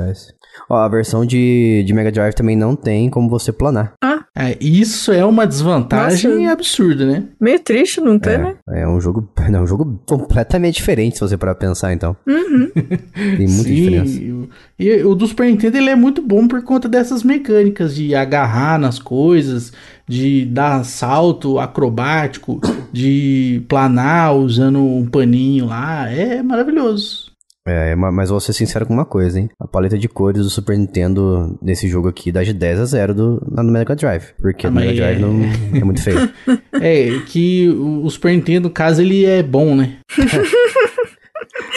[0.69, 3.93] Ó, a versão de, de Mega Drive também não tem como você planar.
[4.37, 6.51] É, isso é uma desvantagem Nossa.
[6.51, 7.23] absurda, né?
[7.39, 8.55] Meio triste, não tem, né?
[8.69, 12.17] É um jogo, é um jogo completamente diferente se você parar pra pensar, então.
[12.27, 12.69] Uhum.
[13.15, 14.19] Tem muita Sim, diferença.
[14.21, 18.13] e- E o do Super Nintendo ele é muito bom por conta dessas mecânicas de
[18.13, 19.71] agarrar nas coisas,
[20.07, 22.59] de dar salto acrobático,
[22.91, 26.09] de planar usando um paninho lá.
[26.11, 27.33] É maravilhoso.
[27.67, 29.49] É, ma- mas vou ser sincero com uma coisa, hein?
[29.59, 33.13] A paleta de cores do Super Nintendo nesse jogo aqui dá de 10 a 0
[33.15, 34.33] do, na do Mega Drive.
[34.39, 36.29] Porque Ah, no Mega Drive é- não, é muito feio.
[36.79, 39.97] É que o o Super Nintendo, no caso, ele é bom, né?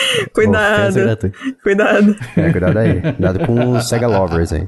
[0.33, 0.95] Cuidado.
[1.63, 2.17] Cuidado.
[2.37, 3.01] É, cuidado aí.
[3.01, 4.65] Cuidado com os Sega Lovers aí.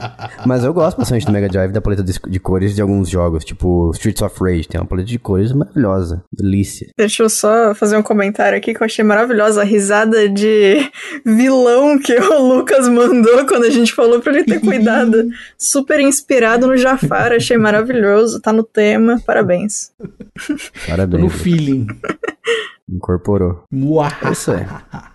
[0.47, 3.45] Mas eu gosto bastante do Mega Drive da paleta de, de cores de alguns jogos,
[3.45, 4.69] tipo Streets of Rage.
[4.69, 6.23] Tem uma paleta de cores maravilhosa.
[6.33, 6.89] Delícia.
[6.97, 10.79] Deixa eu só fazer um comentário aqui que eu achei maravilhosa a risada de
[11.25, 15.29] vilão que o Lucas mandou quando a gente falou pra ele ter cuidado.
[15.59, 19.93] Super inspirado no Jafar, achei maravilhoso, tá no tema, parabéns.
[19.99, 20.55] Tô
[20.89, 21.23] Parabéns.
[21.23, 21.87] no feeling.
[22.89, 23.65] Incorporou.
[23.71, 24.13] Muah.
[24.23, 25.10] É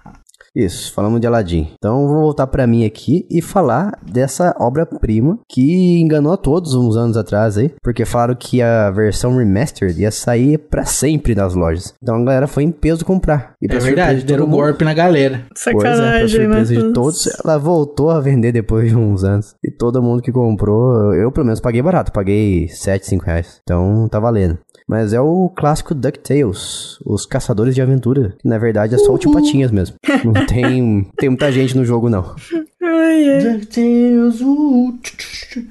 [0.56, 1.68] isso falamos de Aladdin.
[1.78, 6.96] Então vou voltar pra mim aqui e falar dessa obra-prima que enganou a todos uns
[6.96, 11.94] anos atrás aí, porque falaram que a versão remastered ia sair pra sempre nas lojas.
[12.02, 13.54] Então a galera foi em peso comprar.
[13.62, 15.46] E pra É verdade, de deram mundo- golpe na galera.
[15.50, 16.82] Pois é, pra Sacanagem, surpresa né?
[16.88, 19.56] de todos, ela voltou a vender depois de uns anos.
[19.64, 23.60] E todo mundo que comprou, eu pelo menos paguei barato, paguei 7, 5 reais.
[23.64, 24.58] Então tá valendo.
[24.88, 28.36] Mas é o clássico DuckTales, os caçadores de aventura.
[28.40, 29.96] Que na verdade é só o tio Patinhas mesmo.
[30.24, 32.36] Não tem, tem muita gente no jogo, não.
[32.84, 33.42] Ai, ai.
[33.58, 34.94] DuckTales, uh,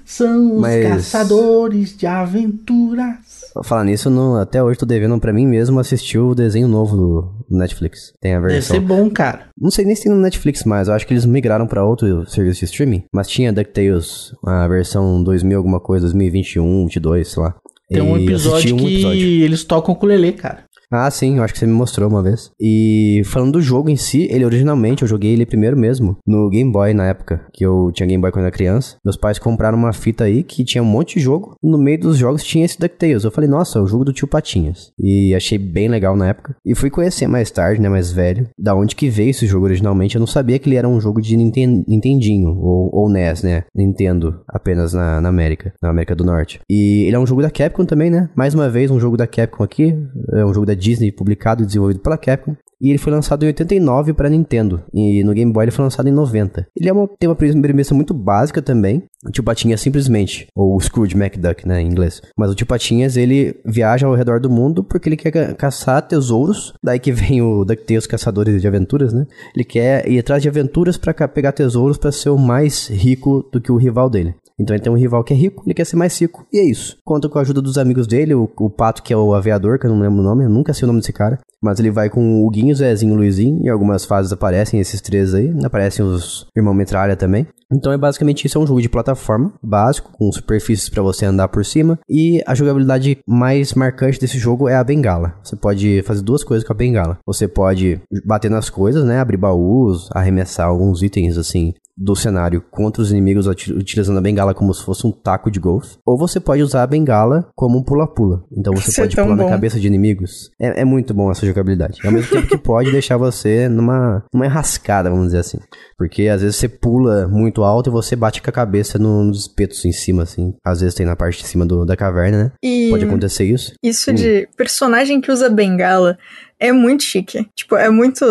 [0.05, 3.45] são os Mas- caçadores de aventuras.
[3.63, 7.35] Falar nisso, não, até hoje tô devendo pra mim mesmo assistir o desenho novo do
[7.49, 8.13] do Netflix.
[8.21, 8.75] Tem a Deve versão.
[8.77, 9.47] ser bom, cara.
[9.57, 12.27] Não sei nem se tem no Netflix mais, eu acho que eles migraram pra outro
[12.29, 13.05] serviço de streaming.
[13.13, 17.55] Mas tinha DuckTales, a versão 2000 alguma coisa, 2021, 22, sei lá.
[17.89, 19.45] Tem um episódio um que episódio.
[19.45, 20.65] eles tocam com o Lelê, cara.
[20.97, 22.53] Ah, sim, eu acho que você me mostrou uma vez.
[22.61, 26.71] E falando do jogo em si, ele originalmente, eu joguei ele primeiro mesmo, no Game
[26.71, 28.97] Boy na época, que eu tinha Game Boy quando era criança.
[29.05, 31.99] Meus pais compraram uma fita aí que tinha um monte de jogo, e no meio
[31.99, 33.25] dos jogos tinha esse DuckTales.
[33.25, 34.93] Eu falei, nossa, é o jogo do tio Patinhas.
[34.99, 36.55] E achei bem legal na época.
[36.65, 40.15] E fui conhecer mais tarde, né, mais velho, da onde que veio esse jogo originalmente.
[40.15, 43.65] Eu não sabia que ele era um jogo de Ninten Nintendinho, ou, ou NES, né,
[43.75, 46.61] Nintendo, apenas na, na América, na América do Norte.
[46.71, 49.27] E ele é um jogo da Capcom também, né, mais uma vez um jogo da
[49.27, 49.97] Capcom aqui,
[50.33, 52.55] é um jogo da Disney publicado e desenvolvido pela Capcom.
[52.83, 54.83] E ele foi lançado em 89 para Nintendo.
[54.93, 56.67] E no Game Boy ele foi lançado em 90.
[56.77, 59.05] Ele é uma, tem uma premissa muito básica também.
[59.27, 62.21] O Tio Patinhas simplesmente, ou Scrooge McDuck, né, em inglês.
[62.37, 66.03] Mas o Tio Patinhas, ele viaja ao redor do mundo porque ele quer ca- caçar
[66.07, 66.75] tesouros.
[66.83, 69.25] Daí que vem o DuckTales Caçadores de Aventuras, né?
[69.55, 73.61] Ele quer ir atrás de aventuras para pegar tesouros para ser o mais rico do
[73.63, 74.35] que o rival dele.
[74.59, 76.47] Então ele tem um rival que é rico, ele quer ser mais rico.
[76.53, 76.97] E é isso.
[77.05, 79.87] Conta com a ajuda dos amigos dele, o, o Pato, que é o aviador, que
[79.87, 81.41] eu não lembro o nome, eu nunca sei o nome desse cara.
[81.63, 83.61] Mas ele vai com o Guinho, Zezinho e Luizinho.
[83.65, 85.53] Em algumas fases aparecem esses três aí.
[85.65, 87.47] Aparecem os Irmão Metralha também.
[87.73, 91.49] Então é basicamente isso, é um jogo de plataforma básico, com superfícies para você andar
[91.49, 91.99] por cima.
[92.09, 95.35] E a jogabilidade mais marcante desse jogo é a bengala.
[95.43, 97.19] Você pode fazer duas coisas com a bengala.
[97.27, 99.19] Você pode bater nas coisas, né?
[99.19, 104.53] Abrir baús, arremessar alguns itens assim do cenário contra os inimigos uti- utilizando a bengala
[104.53, 105.97] como se fosse um taco de golfe.
[106.05, 108.43] Ou você pode usar a bengala como um pula-pula.
[108.57, 109.49] Então você Isso é pode tão pular na bom.
[109.49, 110.51] cabeça de inimigos.
[110.61, 112.01] É, é muito bom essa jogabilidade.
[112.05, 115.59] Ao mesmo tempo que pode deixar você numa, numa enrascada, vamos dizer assim.
[115.97, 119.43] Porque às vezes você pula muito alto e você bate com a cabeça no- nos
[119.43, 120.53] espetos em cima, assim.
[120.65, 122.53] Às vezes tem na parte de cima do- da caverna, né?
[122.63, 123.73] E Pode acontecer isso.
[123.83, 124.15] isso Hum.
[124.15, 126.19] de personagem que usa bengala
[126.59, 127.47] é muito chique.
[127.55, 128.25] Tipo, é muito.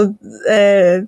[0.47, 1.03] é,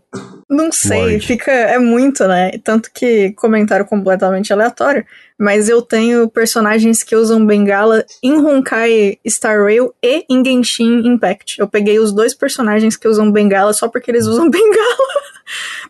[0.50, 1.28] Não sei, Morde.
[1.28, 1.52] fica.
[1.52, 2.52] É muito, né?
[2.64, 5.06] Tanto que comentário completamente aleatório.
[5.38, 11.60] Mas eu tenho personagens que usam bengala em Honkai Star Rail e em Genshin Impact.
[11.60, 14.96] Eu peguei os dois personagens que usam bengala só porque eles usam bengala.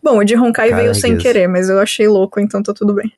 [0.04, 2.94] Bom, o de Honkai Cara, veio sem querer, mas eu achei louco, então tá tudo
[2.94, 3.12] bem.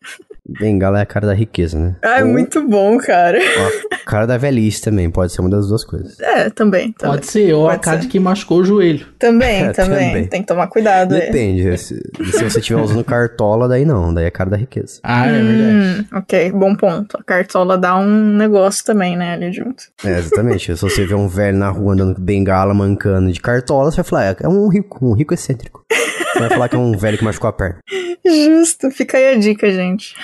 [0.47, 1.95] Bengala é a cara da riqueza, né?
[2.01, 3.37] Ah, é Ou muito bom, cara.
[3.91, 5.09] a cara da velhice também.
[5.09, 6.17] Pode ser uma das duas coisas.
[6.21, 6.93] É, também.
[6.93, 7.15] também.
[7.17, 8.03] Pode ser, ou a Pode cara ser.
[8.03, 9.05] de quem machucou o joelho.
[9.19, 10.27] Também, É, também, também.
[10.27, 11.15] Tem que tomar cuidado.
[11.15, 11.19] é.
[11.25, 11.77] Depende.
[11.77, 11.95] Se,
[12.31, 14.13] se você estiver usando cartola, daí não.
[14.13, 14.99] Daí é a cara da riqueza.
[15.03, 16.07] Ah, é verdade.
[16.13, 17.17] Hum, ok, bom ponto.
[17.17, 19.83] A cartola dá um negócio também, né, ali junto.
[20.03, 20.75] É, exatamente.
[20.75, 24.05] Se você vê um velho na rua andando com bengala, mancando de cartola, você vai
[24.05, 25.85] falar, é, é um rico, um rico excêntrico.
[25.89, 27.79] Você vai falar que é um velho que machucou a perna.
[28.25, 30.15] Justo, fica aí a dica, gente.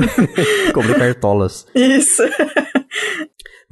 [0.72, 1.66] Cobre cartolas.
[1.74, 2.22] Isso.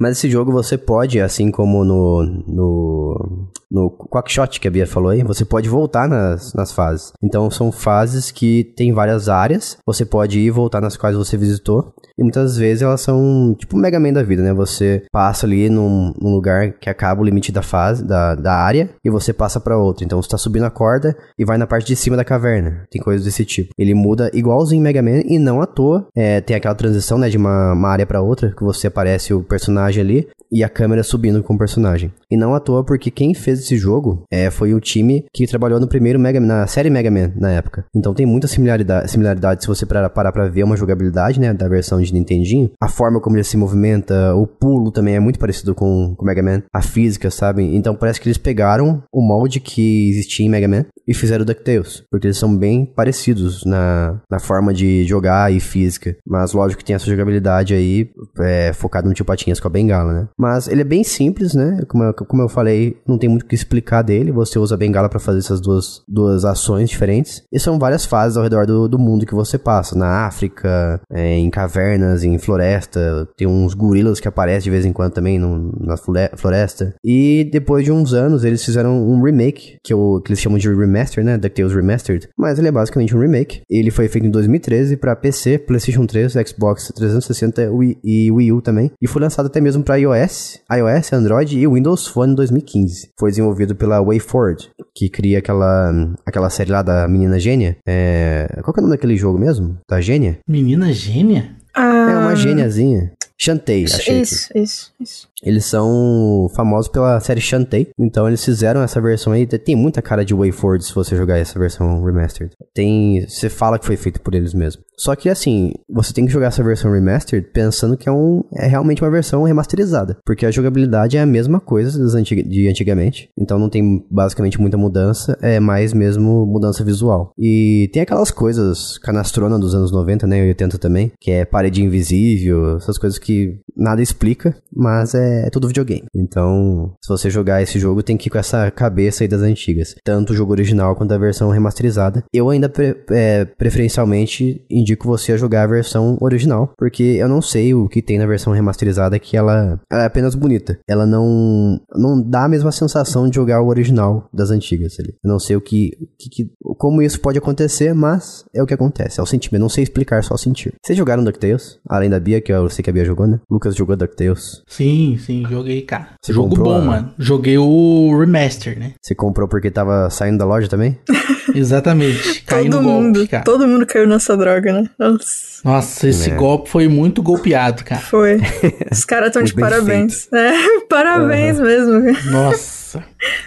[0.01, 5.11] Mas esse jogo você pode, assim como no, no, no Quackshot que a Bia falou
[5.11, 7.13] aí, você pode voltar nas, nas fases.
[7.23, 11.37] Então são fases que tem várias áreas, você pode ir e voltar nas quais você
[11.37, 11.93] visitou.
[12.17, 14.53] E muitas vezes elas são tipo Mega Man da vida, né?
[14.53, 18.89] Você passa ali num, num lugar que acaba o limite da fase, da, da área,
[19.05, 20.03] e você passa pra outra.
[20.03, 22.87] Então você tá subindo a corda e vai na parte de cima da caverna.
[22.89, 23.71] Tem coisas desse tipo.
[23.77, 26.07] Ele muda igualzinho em Mega Man e não à toa.
[26.15, 29.43] É, tem aquela transição, né, de uma, uma área pra outra, que você aparece o
[29.43, 32.11] personagem personagem ali e a câmera subindo com o personagem.
[32.29, 35.79] E não à toa, porque quem fez esse jogo é, foi o time que trabalhou
[35.79, 37.85] no primeiro Mega na série Mega Man na época.
[37.95, 42.01] Então tem muita similaridade, similaridade se você parar, pra ver uma jogabilidade, né, da versão
[42.01, 42.71] de Nintendinho.
[42.81, 46.43] A forma como ele se movimenta, o pulo também é muito parecido com o Mega
[46.43, 46.63] Man.
[46.73, 47.63] A física, sabe?
[47.75, 52.03] Então parece que eles pegaram o molde que existia em Mega Man e fizeram DuckTales.
[52.09, 56.15] Porque eles são bem parecidos na, na forma de jogar e física.
[56.25, 60.13] Mas lógico que tem essa jogabilidade aí é, focada no tio Patinhas com a bengala,
[60.13, 60.27] né?
[60.37, 61.81] Mas ele é bem simples, né?
[61.87, 64.31] Como eu, como eu falei, não tem muito o que explicar dele.
[64.31, 67.43] Você usa a bengala para fazer essas duas, duas ações diferentes.
[67.51, 69.97] E são várias fases ao redor do, do mundo que você passa.
[69.97, 73.27] Na África, é, em cavernas, em floresta.
[73.35, 76.93] Tem uns gorilas que aparecem de vez em quando também no, na floresta.
[77.03, 80.69] E depois de uns anos, eles fizeram um remake, que, eu, que eles chamam de
[80.69, 81.37] remaster, né?
[81.37, 82.29] DuckTales Remastered.
[82.37, 83.61] Mas ele é basicamente um remake.
[83.69, 88.61] Ele foi feito em 2013 para PC, PlayStation 3, Xbox 360 Wii, e Wii U
[88.61, 88.91] também.
[89.01, 93.09] E foi lançado até mesmo para iOS, iOS, Android e Windows Phone em 2015.
[93.19, 95.91] Foi desenvolvido pela WayForward, que cria aquela,
[96.25, 97.77] aquela série lá da Menina Gênia.
[97.87, 98.47] É...
[98.63, 99.77] Qual que é o nome daquele jogo mesmo?
[99.89, 100.39] Da Gênia?
[100.47, 101.55] Menina Gênia?
[101.73, 103.13] Ah, É uma gêniazinha.
[103.37, 104.21] Chantei, achei.
[104.21, 105.27] Isso, isso, isso.
[105.43, 109.45] Eles são famosos pela série Shantae, então eles fizeram essa versão aí.
[109.45, 112.53] Tem muita cara de WayForward se você jogar essa versão remastered.
[112.73, 114.83] Tem, você fala que foi feito por eles mesmo.
[114.97, 118.67] Só que assim, você tem que jogar essa versão remastered pensando que é um é
[118.67, 123.29] realmente uma versão remasterizada, porque a jogabilidade é a mesma coisa antig de antigamente.
[123.37, 127.33] Então não tem basicamente muita mudança, é mais mesmo mudança visual.
[127.37, 131.83] E tem aquelas coisas canastrona dos anos 90, né, e 80 também, que é parede
[131.83, 136.05] invisível, essas coisas que nada explica, mas é tudo videogame.
[136.15, 139.95] Então, se você jogar esse jogo, tem que ir com essa cabeça aí das antigas.
[140.03, 142.23] Tanto o jogo original quanto a versão remasterizada.
[142.33, 147.41] Eu ainda, pre é, preferencialmente, indico você a jogar a versão original, porque eu não
[147.41, 150.79] sei o que tem na versão remasterizada que ela, ela é apenas bonita.
[150.87, 155.13] Ela não, não dá a mesma sensação de jogar o original das antigas ali.
[155.23, 158.73] Eu não sei o que, que, que como isso pode acontecer, mas é o que
[158.73, 159.19] acontece.
[159.19, 159.61] É o sentimento.
[159.61, 160.73] Não sei explicar, só sentir.
[160.83, 161.79] Vocês jogaram DuckTales?
[161.87, 163.39] Além da Bia, que eu sei que a Bia jogou, né?
[163.49, 164.61] Lucas jogou DuckTales.
[164.67, 166.09] Sim, sim, joguei, cara.
[166.21, 167.13] Você Jogo comprou bom, a- mano.
[167.17, 168.93] Joguei o remaster, né?
[169.01, 170.97] Você comprou porque tava saindo da loja também?
[171.55, 172.41] Exatamente.
[172.43, 173.43] Caí todo no golpe, mundo, cara.
[173.43, 174.89] todo mundo caiu nessa droga, né?
[174.97, 176.35] Nossa, Nossa, esse É.
[176.35, 178.01] golpe foi muito golpeado, cara.
[178.01, 178.39] foi.
[178.91, 180.27] Os caras estão de parabéns.
[180.33, 180.51] É,
[180.89, 182.01] parabéns mesmo.
[182.31, 183.03] Nossa.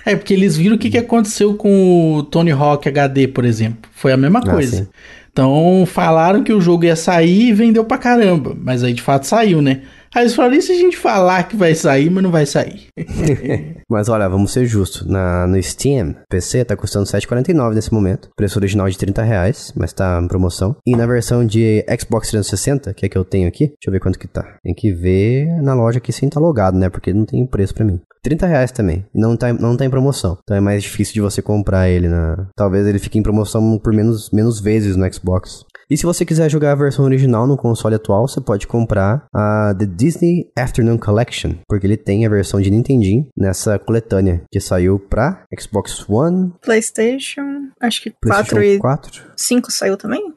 [0.06, 3.90] É, porque eles viram o que, que aconteceu com o Tony Hawk HD, por exemplo.
[3.94, 4.76] Foi a mesma Ah, coisa.
[4.76, 4.88] sim.
[5.32, 8.56] Então, falaram que o jogo ia sair e vendeu pra caramba.
[8.56, 9.80] Mas aí, de fato, saiu, né?
[10.14, 12.86] Aí eles falaram, e se a gente falar que vai sair, mas não vai sair?
[13.90, 15.06] Mas olha, vamos ser justos.
[15.06, 18.30] Na, no Steam, PC tá custando R$ 7,49 nesse momento.
[18.34, 20.74] Preço original de 30 reais, mas tá em promoção.
[20.86, 24.00] E na versão de Xbox 360, que é que eu tenho aqui, deixa eu ver
[24.00, 24.56] quanto que tá.
[24.62, 26.88] Tem que ver na loja aqui sem tá logado, né?
[26.88, 28.00] Porque não tem preço pra mim.
[28.22, 29.04] 30 reais também.
[29.14, 30.38] Não tá, não tá em promoção.
[30.42, 32.48] Então é mais difícil de você comprar ele na.
[32.56, 35.64] Talvez ele fique em promoção por menos, menos vezes no Xbox.
[35.90, 39.74] E se você quiser jogar a versão original no console atual, você pode comprar a
[39.78, 44.98] The Disney Afternoon Collection, porque ele tem a versão de Nintendinho nessa coletânea que saiu
[44.98, 49.22] pra Xbox One, PlayStation, acho que 4 PlayStation e 4.
[49.36, 50.32] 5 saiu também?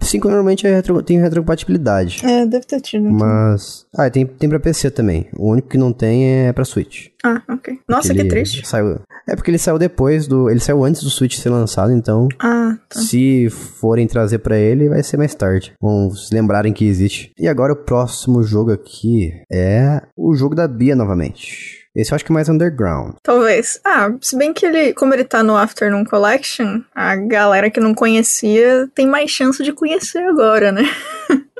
[0.00, 2.24] 5 normalmente é retro- tem retrocompatibilidade.
[2.24, 3.10] É, deve ter tido.
[3.10, 3.86] Mas.
[3.96, 5.28] Ah, tem, tem pra PC também.
[5.36, 7.08] O único que não tem é pra Switch.
[7.24, 7.78] Ah, ok.
[7.88, 8.66] Nossa, que triste.
[8.66, 9.00] Saiu...
[9.28, 10.50] É porque ele saiu depois do.
[10.50, 12.26] Ele saiu antes do Switch ser lançado, então.
[12.40, 13.00] Ah, tá.
[13.00, 15.72] Se forem trazer pra ele, vai ser mais tarde.
[15.80, 17.32] Vamos se lembrarem que existe.
[17.38, 21.81] E agora o próximo jogo aqui é o jogo da Bia novamente.
[21.94, 23.14] Esse eu acho que é mais underground.
[23.22, 23.80] Talvez.
[23.84, 27.94] Ah, se bem que ele, como ele tá no Afternoon Collection, a galera que não
[27.94, 30.82] conhecia tem mais chance de conhecer agora, né?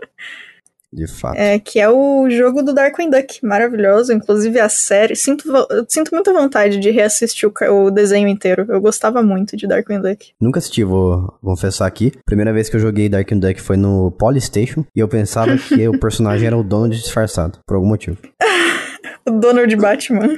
[0.93, 1.37] De fato.
[1.37, 4.13] É, que é o jogo do Darkwing Duck, maravilhoso.
[4.13, 5.17] Inclusive a série.
[5.17, 5.45] Sinto,
[5.89, 8.67] sinto muita vontade de reassistir o, o desenho inteiro.
[8.69, 10.33] Eu gostava muito de Darkwing Duck.
[10.39, 12.13] Nunca assisti, vou confessar aqui.
[12.27, 14.85] Primeira vez que eu joguei Dark and Duck foi no Polystation.
[14.95, 18.19] E eu pensava que o personagem era o Donald disfarçado, por algum motivo.
[19.27, 20.37] O Donald Batman.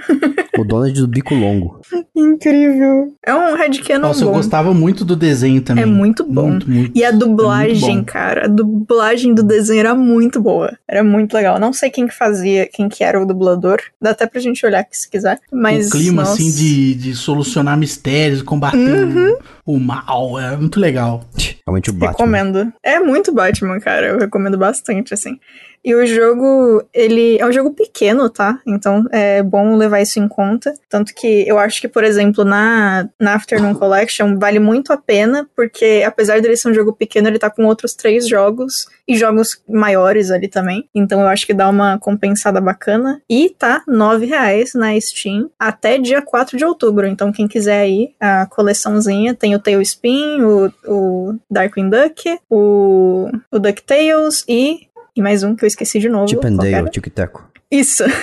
[0.59, 1.81] O Donald do bico longo.
[2.15, 3.15] Incrível.
[3.25, 4.35] É um headcanon Nossa, eu bom.
[4.35, 5.83] gostava muito do desenho também.
[5.83, 6.49] É muito bom.
[6.51, 6.93] Muito, muito.
[6.99, 8.13] E a dublagem, É muito bom.
[8.13, 10.77] cara, a dublagem do desenho era muito boa.
[10.89, 11.59] Era muito legal.
[11.59, 13.79] Não sei quem que fazia, quem que era o dublador.
[14.01, 15.39] Dá até pra gente olhar aqui se quiser.
[15.53, 16.35] Mas, o clima, nossa.
[16.35, 19.37] assim, de, de solucionar mistérios, combater Uhum.
[19.67, 20.39] o, o mal.
[20.39, 21.25] É muito legal.
[21.67, 22.11] Realmente o Batman.
[22.11, 22.73] Recomendo.
[22.83, 24.07] É muito Batman, cara.
[24.09, 25.39] Eu recomendo bastante, assim.
[25.85, 28.59] E o jogo, ele é um jogo pequeno, tá?
[28.67, 30.73] Então é bom levar isso em conta.
[30.89, 35.47] Tanto que eu acho que, por exemplo, na, na Afternoon Collection vale muito a pena,
[35.55, 39.63] porque apesar dele ser um jogo pequeno, ele tá com outros três jogos e jogos
[39.69, 40.89] maiores ali também.
[40.95, 43.21] Então eu acho que dá uma compensada bacana.
[43.29, 47.07] E tá R$ reais na Steam até dia 4 de outubro.
[47.07, 53.59] Então quem quiser aí a coleçãozinha, tem o Tailspin, o, o Darkwing Duck, o, o
[53.59, 56.29] DuckTales e, e mais um que eu esqueci de novo.
[56.29, 56.91] Chip and Dale?
[56.91, 57.49] Tic Taco.
[57.71, 58.05] Isso.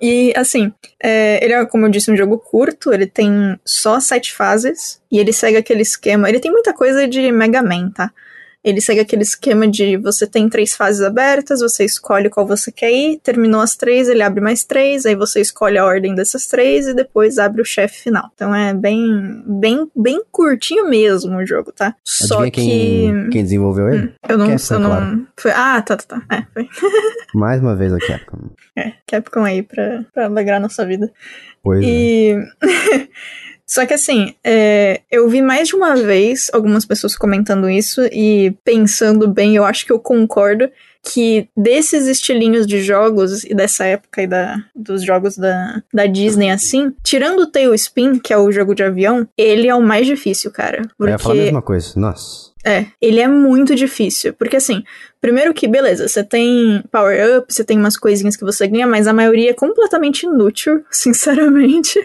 [0.00, 4.32] E assim, é, ele é, como eu disse, um jogo curto, ele tem só sete
[4.32, 6.28] fases, e ele segue aquele esquema.
[6.28, 8.12] Ele tem muita coisa de Mega Man, tá?
[8.66, 12.90] Ele segue aquele esquema de você tem três fases abertas, você escolhe qual você quer
[12.90, 16.88] ir, terminou as três, ele abre mais três, aí você escolhe a ordem dessas três
[16.88, 18.28] e depois abre o chefe final.
[18.34, 21.94] Então é bem, bem, bem curtinho mesmo o jogo, tá?
[22.02, 22.60] Só Adivinha que.
[22.60, 24.12] quem, quem desenvolveu ele?
[24.28, 24.90] Eu não, Capcom, eu não.
[24.90, 25.26] claro.
[25.36, 26.36] Foi, ah, tá, tá, tá.
[26.36, 26.68] É, foi.
[27.36, 28.50] Mais uma vez a Capcom.
[28.74, 31.08] É, Capcom aí pra, pra alegrar nossa vida.
[31.62, 32.44] Pois é.
[33.66, 38.54] Só que assim, é, eu vi mais de uma vez algumas pessoas comentando isso e
[38.64, 40.70] pensando bem, eu acho que eu concordo
[41.02, 46.50] que desses estilinhos de jogos e dessa época e da, dos jogos da, da Disney
[46.50, 50.50] assim, tirando o Tailspin, que é o jogo de avião, ele é o mais difícil,
[50.50, 50.82] cara.
[50.98, 51.92] Eu ia falar a Porque mesma coisa.
[51.96, 52.50] Nossa.
[52.66, 54.32] É, ele é muito difícil.
[54.34, 54.82] Porque assim,
[55.20, 59.12] primeiro que, beleza, você tem power-up, você tem umas coisinhas que você ganha, mas a
[59.12, 61.98] maioria é completamente inútil, sinceramente.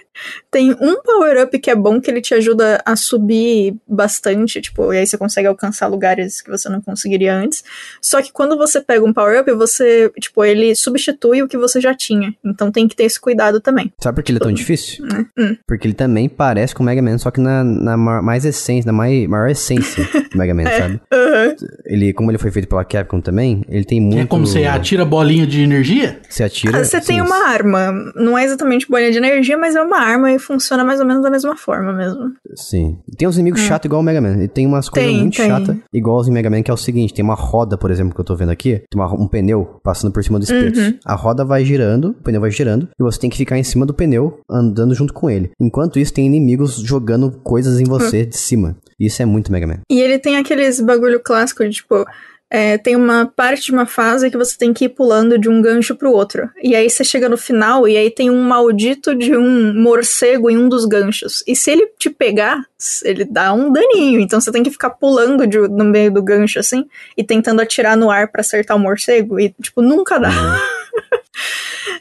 [0.51, 4.97] Tem um power-up que é bom, que ele te ajuda a subir bastante, tipo, e
[4.99, 7.63] aí você consegue alcançar lugares que você não conseguiria antes.
[8.01, 11.95] Só que quando você pega um power-up, você, tipo, ele substitui o que você já
[11.95, 12.35] tinha.
[12.45, 13.91] Então tem que ter esse cuidado também.
[13.99, 15.05] Sabe por que ele é tão difícil?
[15.37, 15.55] Hum.
[15.67, 18.85] Porque ele também parece com o Mega Man, só que na, na ma- mais essência,
[18.91, 21.01] na mai- maior essência do Mega Man, sabe?
[21.13, 21.55] Aham.
[21.85, 24.19] Ele, como ele foi feito pela Capcom também, ele tem muito...
[24.19, 26.19] É como você atira bolinha de energia?
[26.29, 26.79] Você atira...
[26.79, 27.91] Ah, Você tem sim, uma arma.
[28.15, 31.21] Não é exatamente bolinha de energia, mas é uma arma e funciona mais ou menos
[31.23, 32.31] da mesma forma mesmo.
[32.55, 32.97] Sim.
[33.17, 34.37] Tem uns inimigos chatos igual o Mega Man.
[34.37, 35.13] Ele tem umas coisas Hum.
[35.13, 35.47] Tem, muito tem.
[35.49, 38.13] chatas, igual os em Mega Man, que é o seguinte: tem uma roda, por exemplo,
[38.13, 40.79] que eu tô vendo aqui, tem uma- um pneu passando por cima do espeto.
[40.79, 40.93] Uhum.
[41.05, 43.85] A roda vai girando, o pneu vai girando, e você tem que ficar em cima
[43.85, 45.51] do pneu, andando junto com ele.
[45.59, 48.75] Enquanto isso, tem inimigos jogando coisas em você de cima.
[49.05, 49.79] Isso é muito Mega Man.
[49.89, 52.05] E ele tem aqueles bagulho clássico de tipo.
[52.53, 55.61] é, tem uma parte de uma fase que você tem que ir pulando de um
[55.61, 56.49] gancho pro outro.
[56.61, 60.57] E aí você chega no final e aí tem um maldito de um morcego em
[60.57, 61.41] um dos ganchos.
[61.47, 62.61] E se ele te pegar,
[63.05, 64.19] ele dá um daninho.
[64.19, 66.85] Então você tem que ficar pulando de- no meio do gancho assim
[67.17, 69.39] e tentando atirar no ar pra acertar o morcego.
[69.39, 70.29] E, tipo, nunca dá.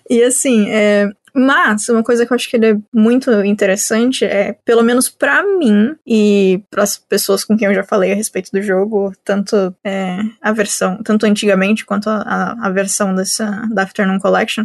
[0.09, 4.57] E assim, é, mas uma coisa que eu acho que ele é muito interessante é,
[4.65, 8.51] pelo menos pra mim e para as pessoas com quem eu já falei a respeito
[8.53, 14.19] do jogo, tanto é, a versão, tanto antigamente quanto a, a versão dessa da Afternoon
[14.19, 14.65] Collection,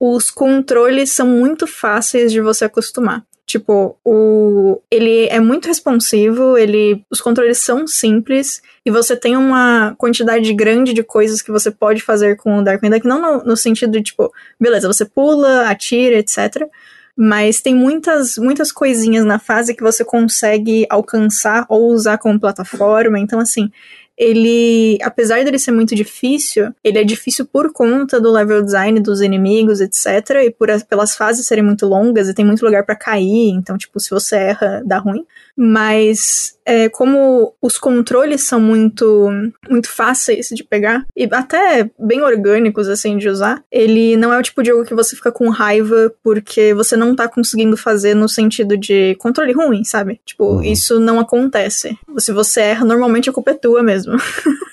[0.00, 3.24] os controles são muito fáceis de você acostumar.
[3.48, 9.94] Tipo, o ele é muito responsivo, ele os controles são simples e você tem uma
[9.96, 13.56] quantidade grande de coisas que você pode fazer com o Darkwing Duck, não no, no
[13.56, 14.30] sentido de tipo,
[14.60, 16.68] beleza, você pula, atira, etc.
[17.16, 23.18] Mas tem muitas, muitas coisinhas na fase que você consegue alcançar ou usar como plataforma.
[23.18, 23.72] Então, assim,
[24.18, 29.20] ele, apesar dele ser muito difícil, ele é difícil por conta do level design dos
[29.20, 30.06] inimigos, etc.
[30.44, 33.50] E por, as- pelas fases serem muito longas e tem muito lugar pra cair.
[33.50, 35.24] Então, tipo, se você erra, dá ruim.
[35.56, 39.28] Mas é, como os controles são muito,
[39.68, 44.42] muito fáceis de pegar e até bem orgânicos assim de usar, ele não é o
[44.42, 48.28] tipo de jogo que você fica com raiva porque você não tá conseguindo fazer no
[48.28, 50.20] sentido de controle ruim, sabe?
[50.24, 50.62] Tipo, Uhum.
[50.62, 51.98] isso não acontece.
[52.18, 54.07] Se você erra, normalmente a culpa é tua mesmo.
[54.10, 54.67] 嗯哼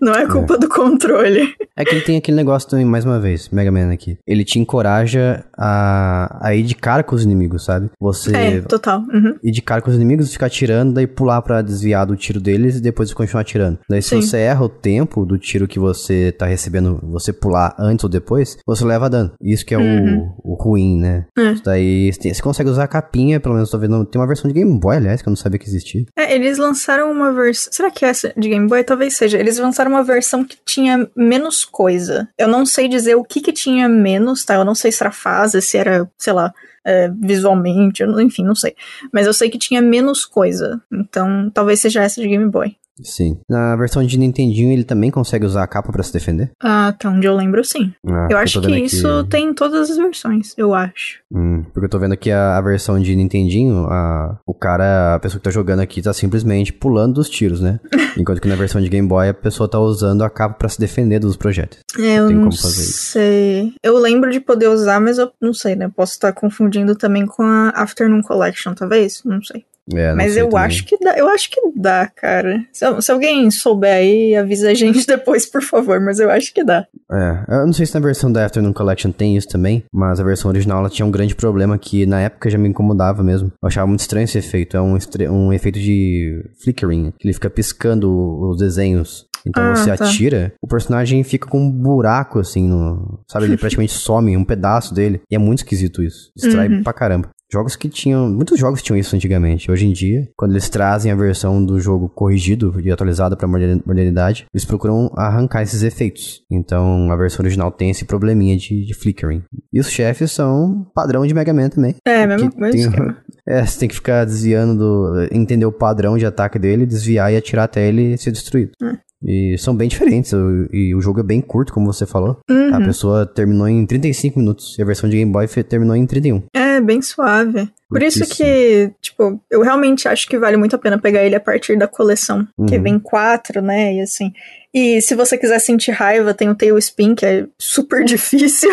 [0.00, 1.54] não é culpa do controle.
[1.76, 4.18] É que ele tem aquele negócio também, mais uma vez, Mega Man aqui.
[4.26, 7.90] Ele te encoraja a, a ir de cara com os inimigos, sabe?
[8.00, 9.00] Você É, total.
[9.12, 9.36] Uhum.
[9.42, 12.76] ir de cara com os inimigos, ficar atirando, daí pular pra desviar do tiro deles
[12.76, 13.78] e depois continuar atirando.
[13.88, 14.22] Daí se Sim.
[14.22, 18.56] você erra o tempo do tiro que você tá recebendo, você pular antes ou depois,
[18.66, 19.32] você leva dano.
[19.42, 20.32] Isso que é Uhum.
[20.44, 21.24] o, o ruim, né?
[21.38, 21.54] É.
[21.64, 24.04] Daí você consegue usar a capinha, pelo menos tô vendo.
[24.04, 26.04] Tem uma versão de Game Boy, aliás, que eu não sabia que existia.
[26.16, 27.72] É, eles lançaram uma versão.
[27.72, 28.84] Será que essa de Game Boy?
[28.84, 29.38] Talvez seja.
[29.38, 32.28] Eles lançaram uma versão que tinha menos coisa.
[32.38, 34.54] Eu não sei dizer o que que tinha menos, tá?
[34.54, 36.52] Eu não sei se era fase, se era, sei lá,
[36.84, 38.74] é, visualmente, enfim, não sei.
[39.12, 40.80] Mas eu sei que tinha menos coisa.
[40.92, 42.76] Então, talvez seja essa de Game Boy.
[43.00, 43.38] Sim.
[43.48, 46.50] Na versão de Nintendinho ele também consegue usar a capa para se defender?
[46.62, 47.92] Ah, até onde eu lembro, sim.
[48.06, 51.20] Ah, eu acho que isso tem em todas as versões, eu acho.
[51.32, 55.18] Hum, porque eu tô vendo aqui a, a, versão de Nintendinho, a, o cara, a
[55.18, 57.80] pessoa que tá jogando aqui tá simplesmente pulando dos tiros, né?
[58.16, 60.78] Enquanto que na versão de Game Boy a pessoa tá usando a capa para se
[60.78, 61.78] defender dos projetos.
[61.98, 63.72] É, eu tem não sei.
[63.82, 65.90] Eu lembro de poder usar, mas eu não sei, né?
[65.94, 69.22] Posso estar confundindo também com a Afternoon Collection, talvez?
[69.24, 69.64] Não sei.
[69.92, 70.64] É, Mas eu também.
[70.64, 72.64] acho que dá, eu acho que dá, cara.
[72.72, 76.62] Se, se, alguém souber aí, avisa a gente depois, por favor, mas eu acho que
[76.62, 76.86] dá.
[77.10, 80.24] É, eu não sei se na versão da Afternoon Collection tem isso também, mas a
[80.24, 83.50] versão original ela tinha um grande problema que na época já me incomodava mesmo.
[83.60, 84.96] Eu achava muito estranho esse efeito, é um,
[85.30, 88.08] um efeito de flickering, que ele fica piscando
[88.48, 89.26] os desenhos.
[89.46, 90.04] Então ah, você tá.
[90.04, 93.20] atira, o personagem fica com um buraco assim no.
[93.26, 95.20] Sabe, ele praticamente some um pedaço dele.
[95.30, 96.30] E é muito esquisito isso.
[96.36, 96.82] Distrai uhum.
[96.82, 97.30] pra caramba.
[97.52, 98.30] Jogos que tinham.
[98.30, 99.70] Muitos jogos tinham isso antigamente.
[99.70, 104.46] Hoje em dia, quando eles trazem a versão do jogo corrigido e atualizada pra modernidade,
[104.52, 106.42] eles procuram arrancar esses efeitos.
[106.50, 109.42] Então a versão original tem esse probleminha de, de flickering.
[109.72, 111.94] E os chefes são padrão de Mega Man também.
[112.06, 113.14] É, mesmo, mesmo tem,
[113.46, 115.28] É, você tem que ficar desviando do.
[115.30, 118.72] entender o padrão de ataque dele, desviar e atirar até ele ser destruído.
[118.82, 118.96] É.
[119.24, 120.32] E são bem diferentes.
[120.72, 122.38] E o jogo é bem curto, como você falou.
[122.50, 122.74] Uhum.
[122.74, 124.76] A pessoa terminou em 35 minutos.
[124.78, 126.42] E a versão de Game Boy terminou em 31.
[126.54, 127.70] É, bem suave.
[127.88, 131.40] Por isso que, tipo, eu realmente acho que vale muito a pena pegar ele a
[131.40, 132.46] partir da coleção.
[132.56, 132.66] Uhum.
[132.66, 133.94] Que vem quatro, né?
[133.94, 134.32] E assim.
[134.72, 138.70] E se você quiser sentir raiva, tem o Tailspin, que é super difícil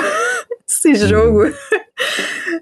[0.67, 1.51] esse jogo.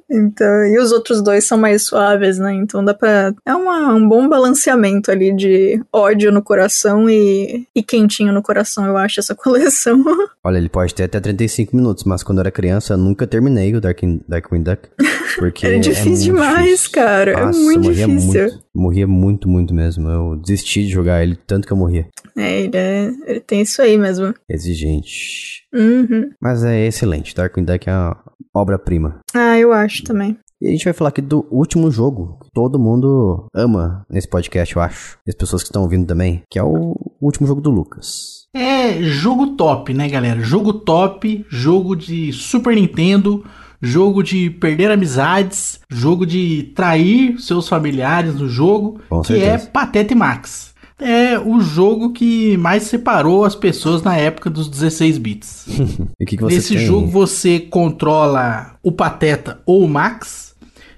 [0.09, 2.53] Então, e os outros dois são mais suaves, né?
[2.53, 3.33] Então dá pra.
[3.45, 8.85] É uma, um bom balanceamento ali de ódio no coração e, e quentinho no coração,
[8.85, 10.03] eu acho, essa coleção.
[10.43, 13.75] Olha, ele pode ter até 35 minutos, mas quando eu era criança eu nunca terminei
[13.75, 14.89] o Darkwing, Darkwing Duck.
[15.38, 16.91] Porque é difícil é demais, difícil.
[16.91, 17.31] cara.
[17.31, 18.41] É Nossa, é muito morria difícil.
[18.41, 20.09] Muito, morria muito, muito mesmo.
[20.09, 22.07] Eu desisti de jogar ele tanto que eu morria.
[22.35, 24.33] É, ele, é, ele tem isso aí mesmo.
[24.49, 25.65] Exigente.
[25.73, 26.29] Uhum.
[26.41, 27.35] Mas é excelente.
[27.35, 29.19] Darkwing Duck é uma obra-prima.
[29.33, 30.38] Ah, eu acho também.
[30.59, 34.75] E a gente vai falar aqui do último jogo que todo mundo ama nesse podcast,
[34.75, 35.19] eu acho.
[35.25, 38.47] E as pessoas que estão ouvindo também, que é o último jogo do Lucas.
[38.55, 40.39] É jogo top, né, galera?
[40.41, 43.45] Jogo top, jogo de Super Nintendo,
[43.79, 49.67] jogo de perder amizades, jogo de trair seus familiares no jogo, Com que é certeza.
[49.67, 50.66] é Patete Max
[51.00, 55.66] é o jogo que mais separou as pessoas na época dos 16 bits.
[56.28, 56.86] que que Nesse tem?
[56.86, 60.47] jogo você controla o Pateta ou o Max.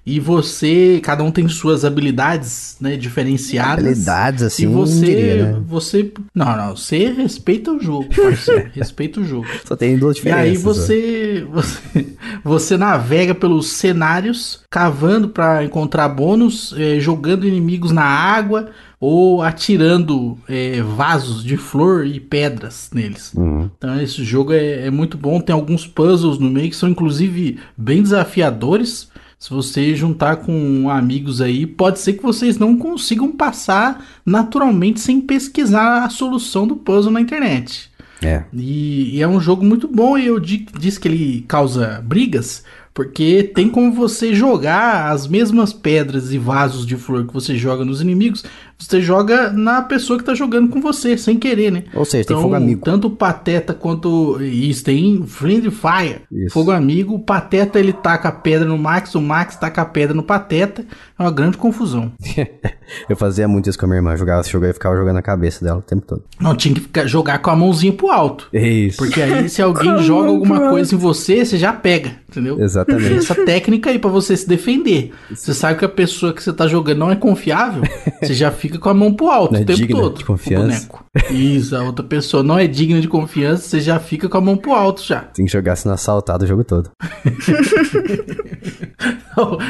[0.10, 3.86] E você, cada um tem suas habilidades, né, diferenciadas.
[3.86, 5.62] Habilidades, assim, e você, diria, né?
[5.68, 9.46] você, não, não, você respeita o jogo, parceiro, respeita o jogo.
[9.64, 10.46] Só tem duas diferenças.
[10.46, 12.08] E aí você, você,
[12.44, 20.38] você navega pelos cenários, cavando para encontrar bônus, eh, jogando inimigos na água, ou atirando
[20.48, 23.32] é, vasos de flor e pedras neles.
[23.34, 23.70] Uhum.
[23.78, 27.60] Então esse jogo é, é, muito bom, tem alguns puzzles no meio que são inclusive
[27.78, 29.08] bem desafiadores.
[29.40, 35.22] Se você juntar com amigos aí, pode ser que vocês não consigam passar naturalmente sem
[35.22, 37.90] pesquisar a solução do puzzle na internet.
[38.22, 38.44] É.
[38.52, 43.44] E, e é um jogo muito bom e eu disse que ele causa brigas, porque
[43.56, 48.02] tem como você jogar as mesmas pedras e vasos de flor que você joga nos
[48.02, 48.44] inimigos,
[48.80, 51.84] você joga na pessoa que tá jogando com você, sem querer, né?
[51.94, 52.82] Ou seja, então, tem fogo amigo.
[52.84, 54.42] Tanto o Pateta quanto.
[54.42, 56.22] Isso, tem Friend Fire.
[56.32, 56.54] Isso.
[56.54, 57.16] Fogo amigo.
[57.16, 60.86] O Pateta ele taca a pedra no Max, o Max taca a pedra no Pateta.
[61.18, 62.12] É uma grande confusão.
[63.10, 64.16] eu fazia muito isso com a minha irmã.
[64.16, 66.24] Jogava esse jogo e ficava jogando na cabeça dela o tempo todo.
[66.40, 68.48] Não, tinha que ficar, jogar com a mãozinha pro alto.
[68.54, 68.98] Isso.
[68.98, 72.62] Porque aí, se alguém joga alguma coisa em você, você já pega, entendeu?
[72.62, 73.16] Exatamente.
[73.16, 75.12] Essa técnica aí para você se defender.
[75.30, 77.84] Você sabe que a pessoa que você tá jogando não é confiável,
[78.24, 80.18] você já fica com a mão pro alto é o tempo todo.
[80.18, 80.90] De confiança.
[81.32, 84.56] Isso, a outra pessoa não é digna de confiança, você já fica com a mão
[84.56, 85.22] pro alto já.
[85.22, 86.92] Tem que jogar sendo assaltado o jogo todo.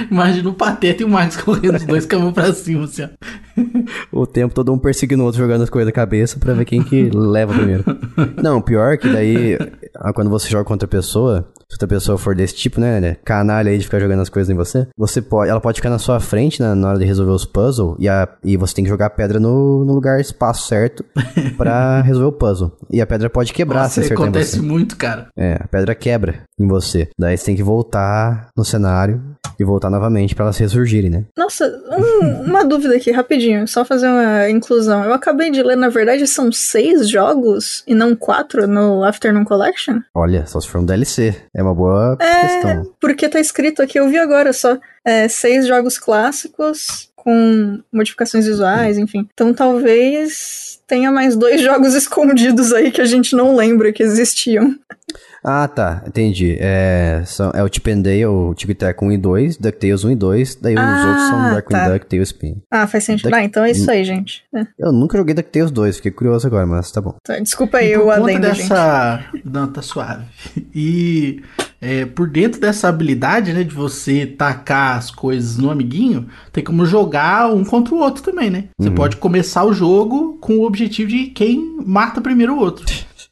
[0.09, 3.03] Imagina o Pateta e o Max correndo os dois com a mão pra cima, assim,
[3.03, 3.09] ó.
[4.11, 6.81] O tempo todo um perseguindo o outro, jogando as coisas na cabeça pra ver quem
[6.81, 7.83] que leva primeiro.
[8.41, 9.57] Não, pior que daí,
[10.15, 13.69] quando você joga contra a pessoa, se outra pessoa for desse tipo, né, né, canalha
[13.69, 16.19] aí de ficar jogando as coisas em você, você pode, ela pode ficar na sua
[16.19, 19.07] frente né, na hora de resolver os puzzles e, a, e você tem que jogar
[19.07, 21.05] a pedra no, no lugar, espaço certo
[21.57, 22.71] para resolver o puzzle.
[22.89, 24.67] E a pedra pode quebrar Nossa, se acertar acontece em você.
[24.67, 25.27] muito, cara.
[25.37, 27.09] É, a pedra quebra em você.
[27.17, 29.21] Daí você tem que voltar no cenário
[29.59, 31.25] e voltar novamente para elas ressurgirem, né?
[31.37, 35.03] Nossa, um, uma dúvida aqui, rapidinho, só fazer uma inclusão.
[35.03, 39.99] Eu acabei de ler, na verdade, são seis jogos e não quatro no Afternoon Collection?
[40.15, 41.35] Olha, só se for um DLC.
[41.53, 42.93] É uma boa É, questão.
[43.01, 48.97] porque tá escrito aqui, eu vi agora só, é, seis jogos clássicos com modificações visuais,
[48.97, 49.27] enfim.
[49.33, 54.75] Então talvez tenha mais dois jogos escondidos aí que a gente não lembra que existiam.
[55.41, 56.03] Ah, tá.
[56.05, 56.57] Entendi.
[56.59, 60.11] É, são, é o Chip and Dale, o Tic Tac 1 e 2, DuckTales 1
[60.11, 61.89] e 2, daí os Ah, outros são Darkwing tá.
[61.89, 62.57] Duck, Tailspin.
[62.69, 63.29] Ah, faz sentido.
[63.29, 64.43] Duck- Ah, então é isso aí, gente.
[64.53, 64.65] É.
[64.77, 67.15] Eu nunca joguei DuckTales 2, fiquei curioso agora, mas tá bom.
[67.23, 68.67] Tá, desculpa aí por o conta adendo, gente.
[68.69, 69.25] dessa.
[69.45, 70.25] Não, tá suave.
[70.75, 71.41] E
[71.81, 76.85] é, por dentro dessa habilidade, né, de você tacar as coisas no amiguinho, tem como
[76.85, 78.65] jogar um contra o outro também, né?
[78.77, 78.95] Você Uhum.
[78.95, 82.85] pode começar o jogo com o objetivo de quem mata primeiro o outro.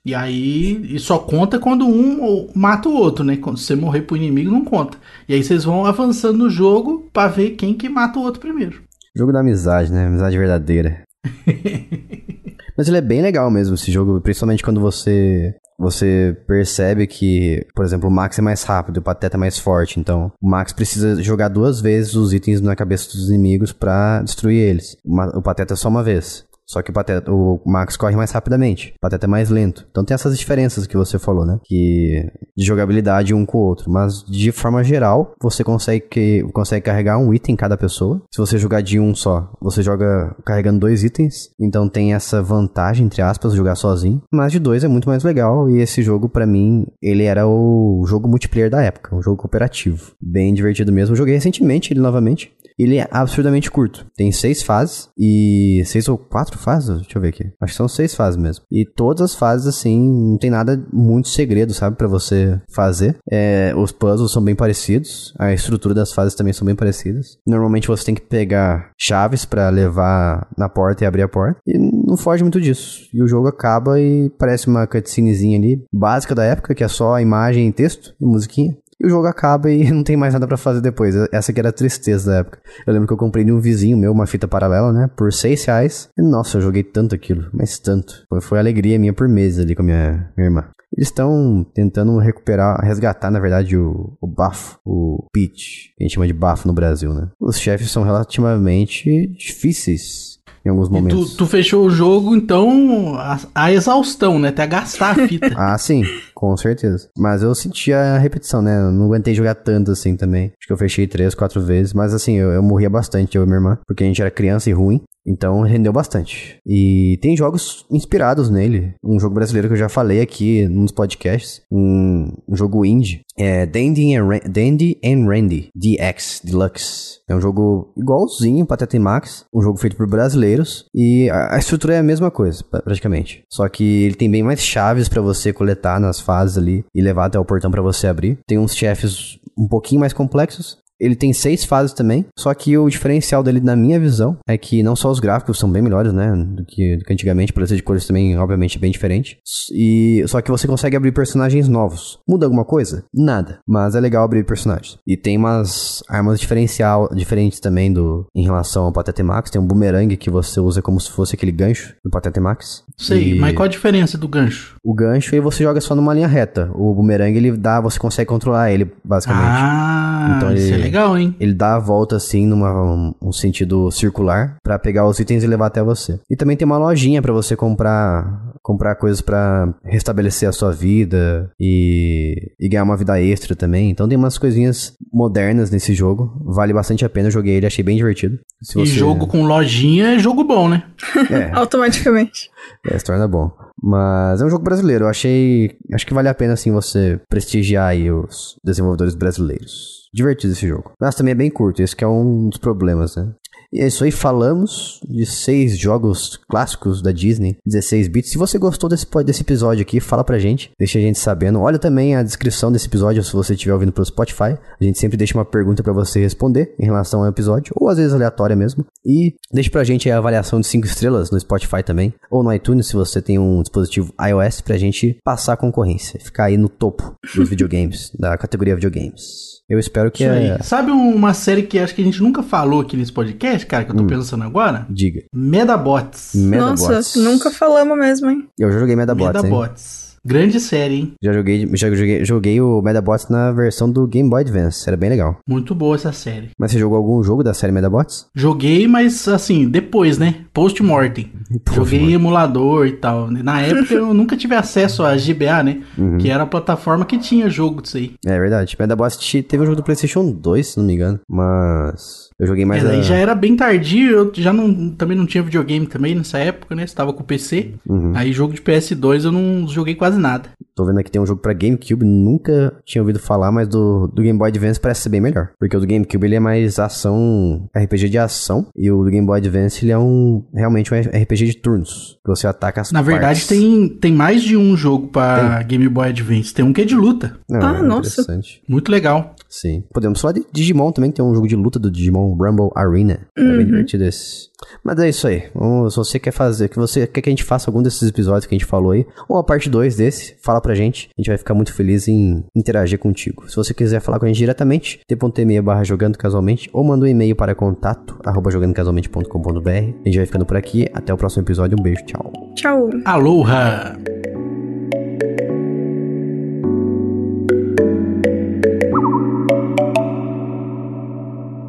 [0.06, 3.36] E aí, e só conta quando um mata o outro, né?
[3.36, 4.98] Quando você morrer pro inimigo, não conta.
[5.28, 8.82] E aí vocês vão avançando no jogo pra ver quem que mata o outro primeiro.
[9.14, 10.06] Jogo da amizade, né?
[10.08, 11.02] Amizade verdadeira.
[12.78, 17.86] Mas ele é bem legal mesmo, esse jogo, principalmente quando você você percebe que, por
[17.86, 21.21] exemplo, o Max é mais rápido, o Pateta é mais forte, então o Max precisa
[21.21, 24.97] jogar duas vezes os itens na cabeça dos inimigos pra destruir eles.
[25.36, 26.47] O Pateta é só uma vez.
[26.68, 29.88] Só que o, Pateta, o Max corre mais rapidamente, o Pateta é mais lento.
[29.89, 31.59] Então tem essas diferenças que você falou, né?
[31.63, 33.89] Que de jogabilidade um com o outro.
[33.89, 38.22] Mas de forma geral, você consegue, que, consegue carregar um item em cada pessoa.
[38.32, 41.49] Se você jogar de um só, você joga carregando dois itens.
[41.59, 44.22] Então tem essa vantagem, entre aspas, jogar sozinho.
[44.32, 45.70] Mas de dois é muito mais legal.
[45.70, 49.15] E esse jogo, pra mim, ele era o jogo multiplayer da época.
[49.15, 50.11] Um jogo cooperativo.
[50.22, 51.15] Bem divertido mesmo.
[51.15, 52.51] Joguei recentemente ele novamente.
[52.78, 54.05] Ele é absurdamente curto.
[54.15, 55.82] Tem seis fases e.
[55.86, 57.01] seis ou quatro fases?
[57.01, 57.51] Deixa eu ver aqui.
[57.61, 58.65] Acho que são seis fases mesmo.
[58.71, 59.99] E todas as fases, assim,
[60.32, 63.17] não tem nada muito segredo, sabe, Pra você fazer.
[63.32, 65.34] É, os puzzles são bem parecidos.
[65.39, 67.38] A estrutura das fases também são bem parecidas.
[67.45, 71.59] Normalmente você tem que pegar chaves pra levar na porta e abrir a porta.
[71.65, 73.07] E não foge muito disso.
[73.13, 77.15] E o jogo acaba e parece uma cutscenezinha ali, básica da época, que é só
[77.15, 78.78] a imagem e texto e musiquinha.
[79.00, 81.16] E o jogo acaba e não tem mais nada pra fazer depois.
[81.32, 82.60] Essa que era a tristeza da época.
[82.86, 85.10] Eu lembro que eu comprei de um vizinho meu uma fita paralela, né?
[85.16, 86.10] Por 6 reais.
[86.18, 87.50] E nossa, eu joguei tanto aquilo.
[87.54, 88.26] Mas tanto.
[88.30, 90.66] Foi, foi alegria minha por meses ali com a minha, minha irmã.
[90.95, 96.14] Eles estão tentando recuperar, resgatar, na verdade, o, o bafo, o pitch, que a gente
[96.14, 97.30] chama de bafo no Brasil, né?
[97.39, 100.36] Os chefes são relativamente difíceis
[100.68, 101.32] em alguns momentos.
[101.32, 104.49] tu, tu fechou o jogo, então, a, a exaustão, né?
[104.49, 105.47] Até gastar a fita.
[105.57, 106.03] Ah, sim,
[106.36, 107.09] com certeza.
[107.18, 108.80] Mas eu senti a repetição, né?
[108.80, 110.45] Eu não aguentei jogar tanto assim também.
[110.57, 111.93] Acho que eu fechei três, quatro vezes.
[111.93, 113.78] Mas assim, eu, eu morria bastante, eu e minha irmã.
[113.88, 115.01] Porque a gente era criança e ruim.
[115.28, 116.57] Então rendeu bastante.
[116.65, 118.93] E tem jogos inspirados nele.
[119.03, 121.61] Um jogo brasileiro que eu já falei aqui nos podcasts.
[121.71, 123.21] Um, um jogo indie.
[123.38, 127.19] É Dandy and, Dandy and Randy DX Deluxe.
[127.30, 129.45] É um jogo igualzinho Pateta e Max.
[129.53, 130.86] Um jogo feito por brasileiros.
[130.95, 133.43] E a, a estrutura é a mesma coisa, pra- praticamente.
[133.51, 137.25] Só que ele tem bem mais chaves pra você coletar nas fases ali e levar
[137.25, 138.39] até o portão pra você abrir.
[138.47, 140.78] Tem uns chefes um pouquinho mais complexos.
[141.00, 144.82] Ele tem seis fases também, só que o diferencial dele, na minha visão, é que
[144.82, 148.06] não só os gráficos são bem melhores, né, do que, do que antigamente, de cores
[148.08, 149.38] também, obviamente, é bem diferente.
[149.72, 152.20] E só que você consegue abrir personagens novos.
[152.28, 153.04] Muda alguma coisa?
[153.14, 153.60] Nada.
[153.68, 154.98] Mas é legal abrir personagens.
[155.06, 159.50] E tem umas armas diferencial, diferentes também do em relação ao Patete Max.
[159.50, 162.84] Tem um boomerang que você usa como se fosse aquele gancho do Patete Max.
[162.98, 164.76] Sei, E- mas qual a diferença do gancho?
[164.84, 166.72] o gancho e você joga só numa linha reta.
[166.74, 169.45] O boomerang ele dá, você consegue controlar ele, basicamente.
[169.48, 171.35] Ah, Então ele- legal, hein?
[171.39, 175.47] Ele dá a volta assim numa um, um sentido circular pra pegar os itens e
[175.47, 176.19] levar até você.
[176.29, 181.49] E também tem uma lojinha pra você comprar comprar coisas pra restabelecer a sua vida
[181.57, 183.89] e, e ganhar uma vida extra também.
[183.89, 186.33] Então tem umas coisinhas modernas nesse jogo.
[186.43, 187.27] Vale bastante a pena.
[187.27, 188.38] Eu joguei ele, achei bem divertido.
[188.61, 190.83] Se E jogo com lojinha é jogo bom, né?
[191.31, 192.49] É, Automaticamente.
[192.85, 193.49] é, se torna bom.
[193.82, 195.05] Mas é um jogo brasileiro.
[195.05, 195.78] Eu achei.
[195.93, 200.09] Acho que vale a pena, assim, você prestigiar aí os desenvolvedores brasileiros.
[200.13, 200.93] Divertido esse jogo.
[200.99, 203.32] Mas também é bem curto, esse que é um dos problemas, né?
[203.72, 208.32] E é isso aí, falamos de seis jogos clássicos da Disney, 16 bits.
[208.32, 211.59] Se você gostou desse, desse episódio aqui, fala pra gente, deixa a gente sabendo.
[211.59, 214.57] Olha também a descrição desse episódio se você estiver ouvindo pelo Spotify.
[214.80, 217.97] A gente sempre deixa uma pergunta pra você responder em relação ao episódio, ou às
[217.97, 218.86] vezes aleatória mesmo.
[219.05, 222.53] E deixa pra gente aí a avaliação de 5 estrelas no Spotify também, ou no
[222.53, 226.70] iTunes se você tem um dispositivo iOS pra gente passar a concorrência, ficar aí no
[226.70, 229.57] topo dos videogames, da categoria videogames.
[229.70, 230.59] Eu espero que é...
[230.63, 233.91] Sabe uma série que acho que a gente nunca falou aqui nesse podcast, cara, que
[233.91, 234.08] eu tô Hum.
[234.08, 234.86] pensando agora?
[234.89, 235.22] Diga.
[235.34, 236.34] Medabots.
[236.36, 236.88] Medabots.
[236.88, 238.47] Nossa, nunca falamos mesmo, hein?
[238.60, 239.49] Eu já joguei Medabots, hein?
[239.51, 240.08] Medabots.
[240.26, 241.14] Grande série, hein?
[241.24, 244.84] Já joguei, já joguei, joguei o Medabots na versão do Game Boy Advance.
[244.86, 245.38] Era bem legal.
[245.47, 246.49] Muito boa essa série.
[246.60, 248.26] Mas você jogou algum jogo da série Medabots?
[248.36, 250.41] Joguei, mas assim, depois, né?
[250.53, 251.32] Post-mortem.
[251.74, 253.32] Joguei em emulador e tal.
[253.32, 255.82] Na época eu nunca tive acesso a GBA, né?
[255.97, 256.18] Uhum.
[256.18, 258.14] Que era a plataforma que tinha jogo disso aí.
[258.26, 258.76] É verdade.
[258.78, 261.22] Medabots teve um jogo do PlayStation 2, se não me engano.
[261.30, 262.26] Mas.
[262.39, 262.83] Eu joguei mais.
[262.83, 266.13] Mas aí a- já era bem tardio, eu já não, também não tinha videogame também
[266.13, 266.83] nessa época, né?
[266.83, 267.71] Estava com o PC.
[267.88, 268.11] Uhum.
[268.15, 270.49] Aí jogo de PS2 eu não joguei quase nada.
[270.75, 274.21] Tô vendo aqui tem um jogo pra GameCube, nunca tinha ouvido falar, mas do, do
[274.21, 275.49] Game Boy Advance parece ser bem melhor.
[275.59, 279.25] Porque o do GameCube ele é mais ação, RPG de ação, e o do Game
[279.25, 283.01] Boy Advance ele é um realmente um RPG de turnos, que você ataca as Na
[283.01, 283.47] verdade, partes.
[283.47, 286.53] tem, tem mais de um jogo pra Game Boy Advance.
[286.53, 287.35] Tem um que é de luta.
[287.49, 288.21] Não, Ah, é nossa.
[288.21, 288.61] Interessante.
[288.69, 289.35] Muito legal.
[289.50, 289.84] Sim.
[289.93, 293.22] Podemos falar de Digimon também, tem um jogo de luta do Digimon Rumble Arena.
[293.38, 294.50] É bem divertido esse.
[294.84, 295.43] Mas é isso aí.
[295.54, 298.45] Vamos- se você quer fazer, que você quer que a gente faça algum desses episódios
[298.45, 301.10] que a gente falou aí, ou a parte 2 desse, fala pra gente.
[301.18, 303.50] A gente vai ficar muito feliz em interagir contigo.
[303.50, 307.08] Se você quiser falar com a gente diretamente, t.me barra jogando casualmente, ou manda um
[307.08, 309.70] e-mail para contato, arroba jogandocasualmente.com.br.
[309.70, 310.88] A gente vai ficando por aqui.
[310.93, 311.78] Até o próximo episódio.
[311.80, 312.32] Um beijo, tchau.
[312.56, 312.89] Tchau.
[313.06, 313.95] Aloha!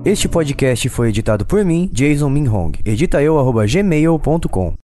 [0.09, 2.73] Este podcast foi editado por mim, Jason Minhong.
[2.83, 4.75] Edita eu, arroba gmail.com.